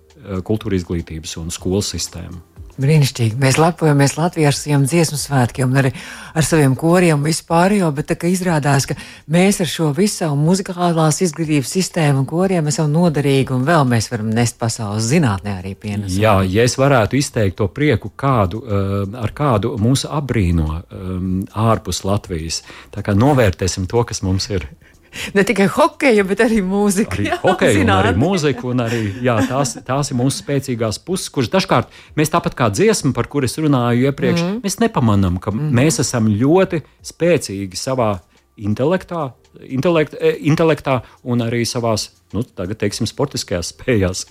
kultūra 0.46 0.78
izglītības 0.78 1.36
un 1.42 1.50
skolu 1.54 1.82
sistēmu. 1.82 2.51
Brīnišķīgi. 2.80 3.36
Mēs 3.36 3.58
lepojamies 3.60 4.14
Latvijā 4.16 4.48
ar 4.48 4.56
saviem 4.56 4.86
dziesmu 4.88 5.18
svētkiem, 5.20 5.74
arī 5.76 5.90
ar 6.32 6.46
saviem 6.46 6.72
koriem 6.78 7.18
un 7.18 7.26
vispārējo, 7.28 7.90
bet 7.92 8.08
tā, 8.08 8.16
izrādās, 8.30 8.86
ka 8.88 8.96
mēs 9.32 9.60
ar 9.60 9.68
šo 9.68 9.90
visu 9.96 10.22
savu 10.22 10.38
muzikālās 10.40 11.20
izglītības 11.26 11.74
sistēmu 11.76 12.22
un 12.22 12.28
koriem 12.30 12.70
esam 12.72 12.88
noderīgi, 12.94 13.52
un 13.52 13.66
vēl 13.68 13.84
mēs 13.90 14.08
varam 14.12 14.30
nest 14.32 14.56
pasaules 14.60 15.04
zinātnē 15.10 15.58
arī 15.58 15.74
pienesumu. 15.76 16.22
Jā, 16.22 16.38
ja 16.48 16.64
es 16.64 16.78
varētu 16.80 17.20
izteikt 17.20 17.58
to 17.60 17.68
prieku, 17.68 18.12
kādu, 18.16 18.62
uh, 18.64 18.94
ar 19.20 19.36
kādu 19.36 19.74
mūsu 19.80 20.08
apbrīno 20.08 20.68
um, 20.72 21.34
ārpus 21.52 22.06
Latvijas, 22.08 22.62
tā 22.94 23.04
kā 23.04 23.12
novērtēsim 23.12 23.84
to, 23.90 24.00
kas 24.08 24.24
mums 24.24 24.48
ir 24.48 24.70
ne 25.36 25.44
tikai 25.46 25.68
hokeja, 25.72 26.24
bet 26.28 26.42
arī 26.44 26.62
mūzika. 26.66 27.18
Arī 27.18 27.38
hokeja, 27.42 27.76
un 27.82 27.92
arī 27.94 28.12
mūzika, 28.18 28.66
un 28.72 28.84
arī 28.86 29.02
jā, 29.24 29.36
tās, 29.48 29.76
tās 29.86 30.12
ir 30.12 30.18
mūsu 30.20 30.42
spēcīgās 30.42 31.00
puses, 31.06 31.30
kuras 31.32 31.52
dažkārt 31.52 31.92
mēs 32.18 32.32
tāpat 32.32 32.56
kā 32.58 32.70
dziesma, 32.72 33.14
par 33.16 33.28
kuru 33.32 33.48
es 33.48 33.58
runāju 33.60 34.08
iepriekš, 34.10 34.42
mm. 34.42 34.58
mēs 34.64 34.78
nepamanām, 34.82 35.38
ka 35.42 35.54
mm. 35.54 35.70
mēs 35.78 36.00
esam 36.02 36.30
ļoti 36.30 36.82
spēcīgi 37.12 37.78
savā 37.78 38.14
intelektā, 38.62 39.30
intelekt, 39.64 40.16
e, 40.18 40.36
intelektā 40.48 41.00
un 41.24 41.44
arī 41.44 41.64
savās, 41.68 42.10
nu, 42.36 42.44
tagad 42.44 42.80
teiksim, 42.82 43.08
sportiskajās 43.08 43.72
spējās. 43.74 44.26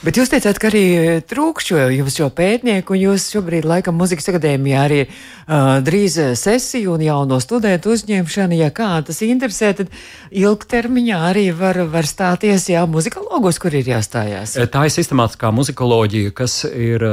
Bet 0.00 0.16
jūs 0.16 0.30
teicāt, 0.32 0.56
ka 0.56 0.70
arī 0.70 0.84
trūkst 1.28 1.74
šo, 1.74 1.80
šo 2.08 2.28
pētnieku, 2.32 2.94
un 2.96 3.02
jūs 3.02 3.26
šobrīd, 3.34 3.66
laikam, 3.68 3.98
muzikas 4.00 4.30
akadēmijā 4.32 4.84
arī 4.86 5.00
uh, 5.04 5.76
drīz 5.84 6.14
sesiju 6.40 6.94
un 6.94 7.02
jauno 7.04 7.36
studentu 7.44 7.92
uzņemšana. 7.92 8.56
Ja 8.56 8.70
kā 8.72 8.88
tas 9.04 9.20
interesē, 9.26 9.74
tad 9.76 9.90
ilgtermiņā 10.32 11.18
arī 11.30 11.42
var, 11.52 11.82
var 11.92 12.08
stāties 12.08 12.70
jā, 12.72 12.86
muzikologos, 12.88 13.58
kur 13.60 13.76
ir 13.76 13.90
jāstājās. 13.92 14.56
Tā 14.72 14.86
ir 14.88 14.94
sistemātiskā 14.94 15.50
muzikoloģija, 15.52 16.32
kas 16.32 16.62
ir 16.70 17.04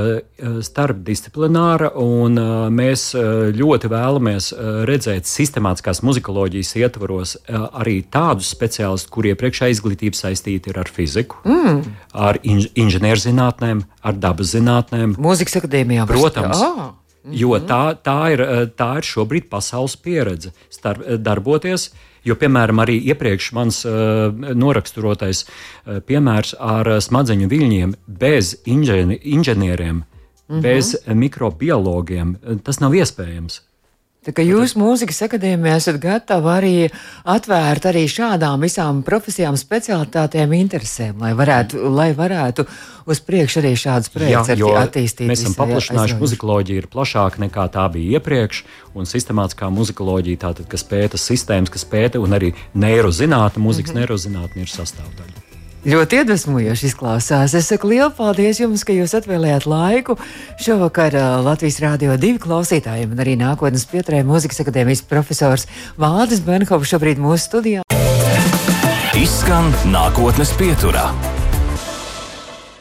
starpdisciplināra, 0.64 1.92
un 2.00 2.40
mēs 2.72 3.10
ļoti 3.58 3.92
vēlamies 3.92 4.54
redzēt 4.88 5.28
sistemātiskās 5.28 6.04
muzikoloģijas 6.08 6.72
ietvaros 6.80 7.36
arī 7.52 8.00
tādus 8.16 8.54
speciālistus, 8.56 9.12
kuriem 9.12 9.36
priekšā 9.44 9.74
izglītība 9.76 10.16
saistīta 10.24 10.72
ir 10.72 10.82
ar 10.86 10.92
fiziku, 10.94 11.44
mm. 11.44 11.84
ar 12.16 12.40
inž 12.48 12.72
inženierzinātnēm, 12.84 13.84
ar 14.02 14.18
dabas 14.22 14.54
zinātnēm. 14.56 15.16
Mūzikas 15.22 15.60
akadēmijā, 15.62 16.08
protams. 16.10 16.64
Ah. 16.64 16.94
Jo 17.28 17.58
tā, 17.60 17.98
tā, 18.00 18.20
ir, 18.32 18.44
tā 18.80 18.92
ir 19.02 19.08
šobrīd 19.08 19.50
pasaules 19.52 19.98
pieredze 20.00 20.54
starp, 20.72 21.04
darboties. 21.20 21.90
Jo, 22.28 22.36
piemēram, 22.40 22.80
arī 22.84 22.98
iepriekš 23.12 23.52
mans 23.56 23.82
uh, 23.88 24.32
noraksturotais 24.32 25.44
uh, 25.46 26.00
piemērs 26.08 26.56
ar 26.60 26.90
smadzeņu 27.04 27.48
viļņiem 27.52 27.94
bez 28.08 28.56
inženi, 28.68 29.20
inženieriem, 29.36 30.02
mm 30.02 30.04
-hmm. 30.48 30.62
bez 30.64 30.96
mikrobiologiem, 31.08 32.38
tas 32.64 32.80
nav 32.84 32.96
iespējams. 32.96 33.62
Tā 34.28 34.34
kā 34.36 34.44
jūs 34.44 34.74
mūzikas 34.76 35.22
akadēmijā 35.24 35.78
esat 35.80 36.02
gatavi 36.04 36.50
arī 36.52 36.72
atvērt 37.32 37.88
arī 37.88 38.02
šādām 38.12 38.66
visām 38.66 39.00
profesijām, 39.08 39.56
specialitātēm, 39.56 40.52
interesēm, 40.58 41.22
lai 41.24 41.32
varētu, 41.38 41.80
lai 41.96 42.10
varētu 42.18 42.68
uz 43.08 43.24
priekšu 43.24 43.62
arī 43.64 43.72
šādas 43.80 44.12
projekts 44.12 44.52
attīstīt. 44.52 45.32
Mēs 45.32 45.46
esam 45.46 45.56
paplašinājuši 45.62 46.20
muzikoloģiju, 46.20 46.84
ir 46.84 46.92
plašāka 46.92 47.46
nekā 47.48 47.70
tā 47.72 47.88
bija 47.96 48.20
iepriekš, 48.20 48.64
un 49.00 49.08
sistemātiskā 49.08 49.72
muzikoloģija, 49.72 50.44
tātad, 50.44 50.68
kas 50.68 50.84
pēta 50.92 51.16
sistēmas, 51.22 51.72
kas 51.72 51.88
pēta 51.88 52.20
un 52.20 52.36
arī 52.36 52.52
neirozinātne, 52.76 53.64
mūzikas 53.64 53.94
mm 53.94 53.96
-hmm. 53.96 54.04
neirozinātne 54.04 54.68
ir 54.68 54.76
sastāvdaļa. 54.76 55.47
Ļoti 55.88 56.18
iedvesmojoši 56.20 56.90
izklausās. 56.90 57.54
Es 57.56 57.70
saku 57.72 57.88
lielu 57.94 58.10
paldies 58.12 58.60
jums, 58.60 58.84
ka 58.84 58.92
jūs 58.92 59.14
atvēlējāt 59.22 59.70
laiku 59.72 60.18
šovakar 60.60 61.16
Latvijas 61.46 61.80
Rādio 61.80 62.18
2 62.20 62.42
klausītājiem 62.44 63.16
un 63.16 63.24
arī 63.24 63.38
nākotnes 63.40 63.88
pieturē 63.88 64.20
mūzikas 64.28 64.60
akadēmijas 64.66 65.06
profesors 65.08 65.64
Valdis 65.96 66.44
Benhovs 66.44 66.92
šobrīd 66.92 67.24
mūsu 67.24 67.48
studijā. 67.48 67.88
Izskan 69.16 69.72
nākotnes 69.88 70.52
pieturā. 70.60 71.08